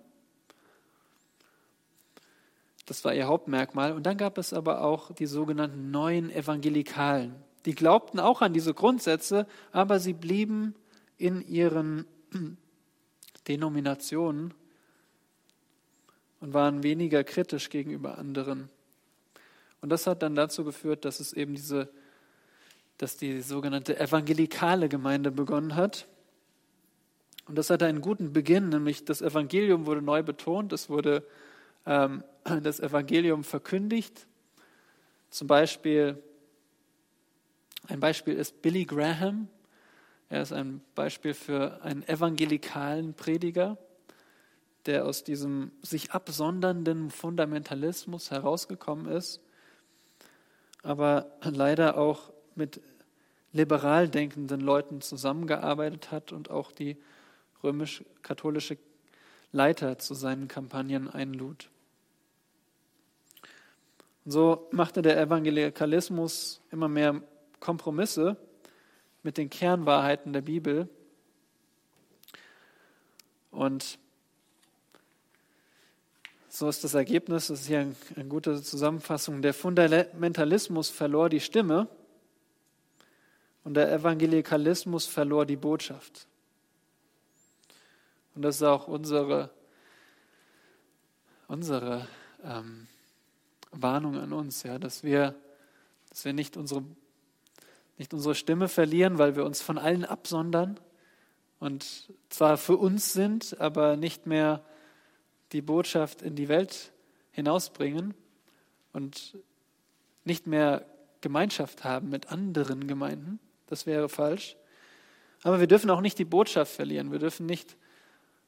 Das 2.85 3.03
war 3.03 3.13
ihr 3.13 3.27
Hauptmerkmal. 3.27 3.93
Und 3.93 4.05
dann 4.05 4.17
gab 4.17 4.37
es 4.37 4.53
aber 4.53 4.81
auch 4.81 5.11
die 5.11 5.25
sogenannten 5.25 5.91
neuen 5.91 6.29
Evangelikalen. 6.29 7.35
Die 7.65 7.73
glaubten 7.73 8.19
auch 8.19 8.41
an 8.41 8.53
diese 8.53 8.73
Grundsätze, 8.73 9.47
aber 9.71 9.99
sie 9.99 10.13
blieben 10.13 10.75
in 11.17 11.41
ihren 11.41 12.05
Denominationen 13.47 14.53
und 16.39 16.53
waren 16.53 16.83
weniger 16.83 17.23
kritisch 17.23 17.69
gegenüber 17.69 18.17
anderen. 18.17 18.69
Und 19.81 19.89
das 19.89 20.07
hat 20.07 20.21
dann 20.21 20.35
dazu 20.35 20.63
geführt, 20.63 21.05
dass 21.05 21.19
es 21.19 21.33
eben 21.33 21.55
diese, 21.55 21.89
dass 22.97 23.17
die 23.17 23.41
sogenannte 23.41 23.99
evangelikale 23.99 24.89
Gemeinde 24.89 25.31
begonnen 25.31 25.75
hat. 25.75 26.07
Und 27.47 27.57
das 27.57 27.69
hatte 27.69 27.85
einen 27.85 28.01
guten 28.01 28.33
Beginn, 28.33 28.69
nämlich 28.69 29.05
das 29.05 29.21
Evangelium 29.21 29.85
wurde 29.85 30.01
neu 30.01 30.23
betont, 30.23 30.73
es 30.73 30.89
wurde 30.89 31.23
ähm, 31.85 32.23
das 32.63 32.79
Evangelium 32.79 33.43
verkündigt. 33.43 34.27
Zum 35.29 35.47
Beispiel, 35.47 36.21
ein 37.87 37.99
Beispiel 37.99 38.35
ist 38.35 38.61
Billy 38.61 38.85
Graham. 38.85 39.47
Er 40.29 40.41
ist 40.41 40.53
ein 40.53 40.81
Beispiel 40.95 41.33
für 41.33 41.83
einen 41.83 42.07
evangelikalen 42.07 43.13
Prediger, 43.13 43.77
der 44.85 45.05
aus 45.05 45.23
diesem 45.23 45.71
sich 45.81 46.11
absondernden 46.11 47.11
Fundamentalismus 47.11 48.31
herausgekommen 48.31 49.07
ist, 49.07 49.39
aber 50.81 51.37
leider 51.43 51.97
auch 51.97 52.31
mit 52.55 52.81
liberal 53.53 54.09
denkenden 54.09 54.59
Leuten 54.59 55.01
zusammengearbeitet 55.01 56.11
hat 56.11 56.31
und 56.31 56.49
auch 56.49 56.71
die 56.71 56.97
römisch-katholische 57.63 58.77
Leiter 59.51 59.97
zu 59.97 60.13
seinen 60.13 60.47
Kampagnen 60.47 61.09
einlud. 61.09 61.69
Und 64.25 64.31
so 64.31 64.67
machte 64.71 65.01
der 65.01 65.19
Evangelikalismus 65.19 66.61
immer 66.71 66.89
mehr 66.89 67.21
Kompromisse 67.59 68.35
mit 69.23 69.37
den 69.37 69.49
Kernwahrheiten 69.49 70.33
der 70.33 70.41
Bibel. 70.41 70.89
Und 73.51 73.97
so 76.49 76.67
ist 76.67 76.83
das 76.83 76.93
Ergebnis, 76.93 77.47
das 77.47 77.61
ist 77.61 77.67
hier 77.67 77.93
eine 78.15 78.25
gute 78.25 78.61
Zusammenfassung. 78.61 79.41
Der 79.41 79.53
Fundamentalismus 79.53 80.89
verlor 80.89 81.29
die 81.29 81.39
Stimme 81.39 81.87
und 83.65 83.73
der 83.73 83.91
Evangelikalismus 83.91 85.07
verlor 85.07 85.45
die 85.45 85.57
Botschaft. 85.57 86.27
Und 88.35 88.43
das 88.43 88.57
ist 88.57 88.63
auch 88.63 88.87
unsere, 88.87 89.49
unsere 91.47 92.07
ähm, 92.43 92.87
Warnung 93.71 94.17
an 94.17 94.31
uns, 94.33 94.63
ja, 94.63 94.77
dass 94.77 95.03
wir, 95.03 95.35
dass 96.09 96.25
wir 96.25 96.33
nicht, 96.33 96.57
unsere, 96.57 96.83
nicht 97.97 98.13
unsere 98.13 98.35
Stimme 98.35 98.67
verlieren, 98.67 99.17
weil 99.17 99.35
wir 99.35 99.43
uns 99.45 99.61
von 99.61 99.77
allen 99.77 100.05
absondern 100.05 100.79
und 101.59 102.13
zwar 102.29 102.57
für 102.57 102.77
uns 102.77 103.13
sind, 103.13 103.59
aber 103.59 103.97
nicht 103.97 104.27
mehr 104.27 104.63
die 105.53 105.63
Botschaft 105.63 106.21
in 106.21 106.35
die 106.35 106.49
Welt 106.49 106.91
hinausbringen 107.31 108.13
und 108.93 109.39
nicht 110.23 110.45
mehr 110.45 110.85
Gemeinschaft 111.21 111.83
haben 111.83 112.09
mit 112.09 112.31
anderen 112.31 112.85
Gemeinden. 112.85 113.39
Das 113.67 113.85
wäre 113.85 114.09
falsch. 114.09 114.55
Aber 115.43 115.59
wir 115.59 115.67
dürfen 115.67 115.89
auch 115.89 116.01
nicht 116.01 116.17
die 116.17 116.25
Botschaft 116.25 116.73
verlieren. 116.73 117.11
Wir 117.11 117.19
dürfen 117.19 117.45
nicht, 117.45 117.77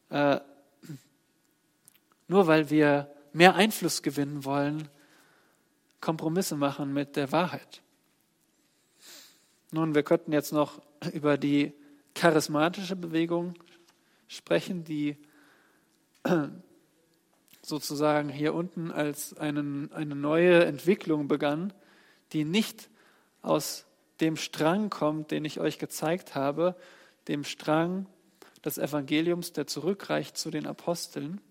äh, 0.09 0.39
nur 2.28 2.47
weil 2.47 2.70
wir 2.70 3.13
mehr 3.34 3.55
Einfluss 3.55 4.01
gewinnen 4.01 4.45
wollen, 4.45 4.89
Kompromisse 6.01 6.55
machen 6.55 6.93
mit 6.93 7.15
der 7.15 7.32
Wahrheit. 7.32 7.82
Nun, 9.72 9.95
wir 9.95 10.03
könnten 10.03 10.32
jetzt 10.32 10.53
noch 10.53 10.82
über 11.13 11.38
die 11.38 11.74
charismatische 12.15 12.95
Bewegung 12.95 13.53
sprechen, 14.28 14.84
die 14.84 15.18
sozusagen 17.61 18.30
hier 18.30 18.53
unten 18.53 18.91
als 18.91 19.38
einen, 19.38 19.91
eine 19.91 20.15
neue 20.15 20.65
Entwicklung 20.65 21.28
begann, 21.28 21.74
die 22.32 22.45
nicht 22.45 22.89
aus 23.41 23.86
dem 24.20 24.36
Strang 24.36 24.89
kommt, 24.89 25.32
den 25.32 25.45
ich 25.45 25.59
euch 25.59 25.80
gezeigt 25.80 26.36
habe, 26.36 26.76
dem 27.28 27.43
Strang 27.43 28.07
des 28.65 28.78
Evangeliums, 28.78 29.53
der 29.53 29.68
zurückreicht 29.68 30.38
zu 30.38 30.51
den 30.51 30.65
Aposteln. 30.65 31.41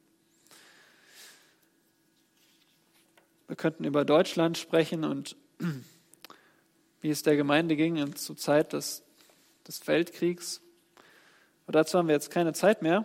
Wir 3.47 3.57
könnten 3.57 3.85
über 3.85 4.05
Deutschland 4.05 4.59
sprechen 4.59 5.05
und 5.05 5.37
wie 7.01 7.11
es 7.11 7.23
der 7.23 7.37
Gemeinde 7.37 7.77
ging 7.77 8.17
zur 8.17 8.37
Zeit 8.37 8.73
des, 8.73 9.05
des 9.69 9.87
Weltkriegs. 9.87 10.61
Aber 11.65 11.73
dazu 11.73 11.99
haben 11.99 12.09
wir 12.09 12.15
jetzt 12.15 12.31
keine 12.31 12.53
Zeit 12.53 12.83
mehr. 12.83 13.05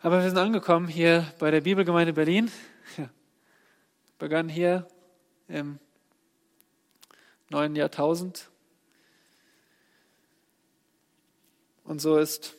Aber 0.00 0.22
wir 0.22 0.28
sind 0.28 0.38
angekommen 0.38 0.86
hier 0.86 1.26
bei 1.40 1.50
der 1.50 1.60
Bibelgemeinde 1.60 2.12
Berlin. 2.12 2.50
Ja. 2.96 3.10
Begann 4.18 4.48
hier 4.48 4.88
im 5.46 5.78
neuen 7.50 7.76
Jahrtausend. 7.76 8.50
Und 11.84 12.00
so 12.00 12.18
ist 12.18 12.54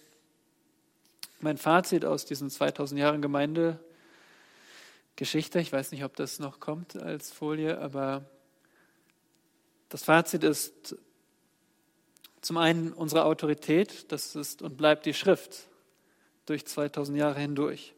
mein 1.39 1.57
Fazit 1.57 2.05
aus 2.05 2.25
diesen 2.25 2.49
2000 2.49 2.99
Jahren 2.99 3.21
Gemeindegeschichte. 3.21 5.59
Ich 5.59 5.71
weiß 5.71 5.91
nicht, 5.91 6.03
ob 6.03 6.15
das 6.15 6.39
noch 6.39 6.59
kommt 6.59 6.95
als 6.95 7.31
Folie, 7.31 7.79
aber 7.79 8.25
das 9.89 10.03
Fazit 10.03 10.43
ist 10.43 10.95
zum 12.41 12.57
einen 12.57 12.93
unsere 12.93 13.25
Autorität, 13.25 14.11
das 14.11 14.35
ist 14.35 14.61
und 14.61 14.77
bleibt 14.77 15.05
die 15.05 15.13
Schrift 15.13 15.67
durch 16.45 16.65
2000 16.65 17.17
Jahre 17.17 17.39
hindurch. 17.39 17.93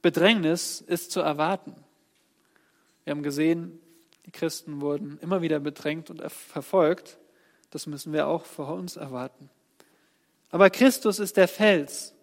Bedrängnis 0.00 0.80
ist 0.80 1.10
zu 1.10 1.20
erwarten. 1.20 1.74
Wir 3.04 3.10
haben 3.10 3.22
gesehen, 3.22 3.80
die 4.28 4.32
Christen 4.32 4.82
wurden 4.82 5.16
immer 5.20 5.40
wieder 5.40 5.58
bedrängt 5.58 6.10
und 6.10 6.20
verfolgt. 6.30 7.16
Das 7.70 7.86
müssen 7.86 8.12
wir 8.12 8.26
auch 8.26 8.44
vor 8.44 8.74
uns 8.74 8.96
erwarten. 8.96 9.48
Aber 10.50 10.68
Christus 10.68 11.18
ist 11.18 11.38
der 11.38 11.48
Fels, 11.48 12.14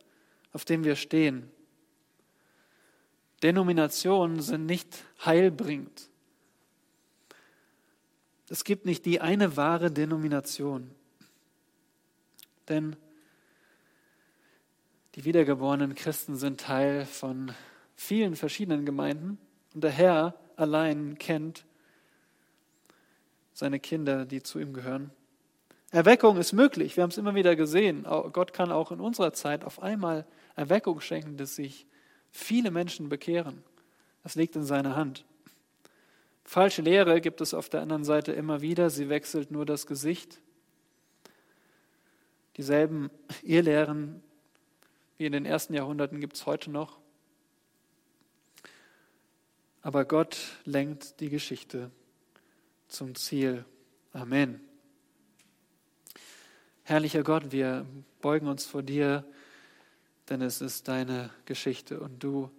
auf 0.53 0.65
dem 0.65 0.83
wir 0.83 0.97
stehen. 0.97 1.49
Denominationen 3.41 4.39
sind 4.39 4.67
nicht 4.67 5.03
heilbringend. 5.25 6.11
Es 8.49 8.63
gibt 8.65 8.85
nicht 8.85 9.03
die 9.07 9.19
eine 9.19 9.57
wahre 9.57 9.89
Denomination. 9.89 10.91
Denn 12.69 12.95
die 15.15 15.25
wiedergeborenen 15.25 15.95
Christen 15.95 16.35
sind 16.35 16.61
Teil 16.61 17.07
von 17.07 17.51
vielen 17.95 18.35
verschiedenen 18.35 18.85
Gemeinden 18.85 19.39
und 19.73 19.83
der 19.83 19.89
Herr 19.89 20.35
allein 20.55 21.17
kennt 21.17 21.65
seine 23.55 23.79
Kinder, 23.79 24.25
die 24.25 24.43
zu 24.43 24.59
ihm 24.59 24.73
gehören. 24.73 25.11
Erweckung 25.89 26.37
ist 26.37 26.51
möglich, 26.51 26.97
wir 26.97 27.03
haben 27.03 27.09
es 27.09 27.17
immer 27.17 27.35
wieder 27.35 27.55
gesehen. 27.55 28.03
Gott 28.03 28.51
kann 28.51 28.71
auch 28.71 28.91
in 28.91 28.99
unserer 28.99 29.31
Zeit 29.31 29.63
auf 29.63 29.81
einmal 29.81 30.27
Erweckung 30.55 30.99
schenken, 30.99 31.37
dass 31.37 31.55
sich 31.55 31.87
viele 32.31 32.69
Menschen 32.69 33.07
bekehren. 33.07 33.63
Das 34.23 34.35
liegt 34.35 34.57
in 34.57 34.63
seiner 34.63 34.97
Hand. 34.97 35.25
Falsche 36.43 36.81
Lehre 36.81 37.21
gibt 37.21 37.39
es 37.39 37.53
auf 37.53 37.69
der 37.69 37.81
anderen 37.81 38.03
Seite 38.03 38.33
immer 38.33 38.61
wieder, 38.61 38.89
sie 38.89 39.07
wechselt 39.07 39.51
nur 39.51 39.65
das 39.65 39.87
Gesicht. 39.87 40.41
Dieselben 42.57 43.09
Irrlehren 43.43 44.21
wie 45.17 45.25
in 45.25 45.31
den 45.31 45.45
ersten 45.45 45.73
Jahrhunderten 45.73 46.19
gibt 46.19 46.35
es 46.35 46.45
heute 46.45 46.69
noch. 46.71 46.99
Aber 49.81 50.03
Gott 50.03 50.37
lenkt 50.65 51.21
die 51.21 51.29
Geschichte 51.29 51.89
zum 52.87 53.15
Ziel. 53.15 53.65
Amen. 54.13 54.61
Herrlicher 56.83 57.23
Gott, 57.23 57.51
wir 57.51 57.85
beugen 58.21 58.47
uns 58.47 58.65
vor 58.65 58.83
dir, 58.83 59.25
denn 60.29 60.41
es 60.41 60.61
ist 60.61 60.87
deine 60.87 61.31
Geschichte 61.45 61.99
und 61.99 62.23
du 62.23 62.51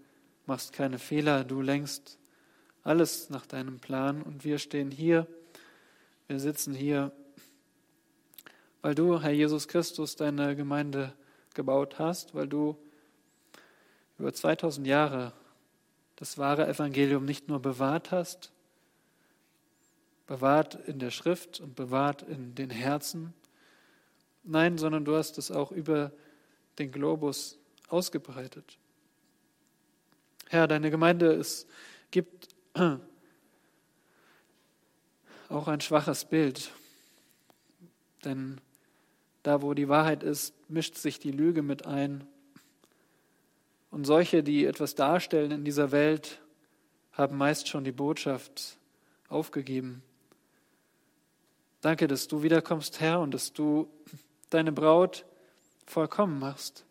machst 0.46 0.72
keine 0.72 0.98
Fehler, 0.98 1.44
du 1.44 1.60
lenkst 1.60 2.18
alles 2.82 3.30
nach 3.30 3.46
deinem 3.46 3.78
Plan 3.78 4.22
und 4.22 4.44
wir 4.44 4.58
stehen 4.58 4.90
hier, 4.90 5.26
wir 6.28 6.40
sitzen 6.40 6.74
hier, 6.74 7.12
weil 8.82 8.94
du, 8.94 9.20
Herr 9.20 9.32
Jesus 9.32 9.68
Christus, 9.68 10.16
deine 10.16 10.54
Gemeinde 10.56 11.12
gebaut 11.54 11.98
hast, 11.98 12.34
weil 12.34 12.48
du 12.48 12.76
über 14.18 14.32
2000 14.32 14.86
Jahre 14.86 15.32
das 16.16 16.38
wahre 16.38 16.66
Evangelium 16.66 17.24
nicht 17.24 17.48
nur 17.48 17.60
bewahrt 17.60 18.10
hast, 18.10 18.52
bewahrt 20.26 20.74
in 20.86 20.98
der 20.98 21.10
Schrift 21.10 21.60
und 21.60 21.74
bewahrt 21.74 22.22
in 22.22 22.54
den 22.54 22.70
Herzen, 22.70 23.34
nein, 24.42 24.78
sondern 24.78 25.04
du 25.04 25.16
hast 25.16 25.38
es 25.38 25.50
auch 25.50 25.72
über 25.72 26.12
den 26.78 26.92
Globus 26.92 27.58
ausgebreitet. 27.88 28.78
Herr, 30.48 30.68
deine 30.68 30.90
Gemeinde, 30.90 31.32
es 31.32 31.66
gibt 32.10 32.48
auch 35.48 35.68
ein 35.68 35.80
schwaches 35.80 36.24
Bild, 36.24 36.70
denn 38.24 38.60
da, 39.42 39.62
wo 39.62 39.74
die 39.74 39.88
Wahrheit 39.88 40.22
ist, 40.24 40.54
mischt 40.68 40.96
sich 40.96 41.20
die 41.20 41.30
Lüge 41.30 41.62
mit 41.62 41.86
ein. 41.86 42.26
Und 43.90 44.04
solche, 44.04 44.42
die 44.42 44.64
etwas 44.64 44.96
darstellen 44.96 45.52
in 45.52 45.64
dieser 45.64 45.92
Welt, 45.92 46.40
haben 47.12 47.36
meist 47.36 47.68
schon 47.68 47.84
die 47.84 47.92
Botschaft 47.92 48.76
aufgegeben. 49.28 50.02
Danke, 51.86 52.08
dass 52.08 52.26
du 52.26 52.42
wiederkommst, 52.42 52.98
Herr, 52.98 53.20
und 53.20 53.32
dass 53.32 53.52
du 53.52 53.88
deine 54.50 54.72
Braut 54.72 55.24
vollkommen 55.86 56.40
machst 56.40 56.84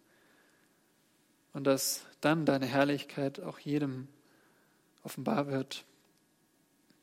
und 1.52 1.66
dass 1.66 2.06
dann 2.22 2.46
deine 2.46 2.66
Herrlichkeit 2.66 3.42
auch 3.42 3.60
jedem 3.60 4.08
offenbar 5.04 5.48
wird. 5.48 5.84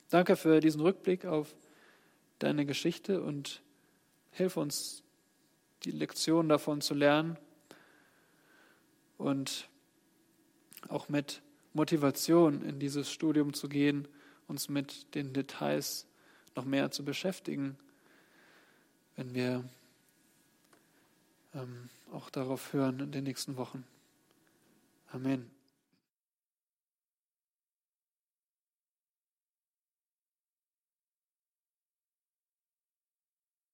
Danke 0.08 0.36
für 0.36 0.60
diesen 0.60 0.80
Rückblick 0.80 1.26
auf 1.26 1.54
deine 2.38 2.64
Geschichte 2.64 3.20
und 3.20 3.60
hilf 4.30 4.56
uns 4.56 5.02
die 5.84 5.90
Lektion 5.90 6.48
davon 6.48 6.80
zu 6.80 6.94
lernen 6.94 7.36
und 9.18 9.68
auch 10.88 11.10
mit 11.10 11.42
Motivation 11.74 12.62
in 12.62 12.78
dieses 12.78 13.10
Studium 13.12 13.52
zu 13.52 13.68
gehen, 13.68 14.08
uns 14.48 14.70
mit 14.70 15.14
den 15.14 15.34
Details 15.34 16.06
noch 16.56 16.64
mehr 16.64 16.90
zu 16.90 17.04
beschäftigen, 17.04 17.78
wenn 19.16 19.34
wir 19.34 19.64
ähm, 21.54 21.88
auch 22.12 22.30
darauf 22.30 22.72
hören 22.72 23.00
in 23.00 23.12
den 23.12 23.24
nächsten 23.24 23.56
Wochen. 23.56 23.84
Amen. 25.12 25.50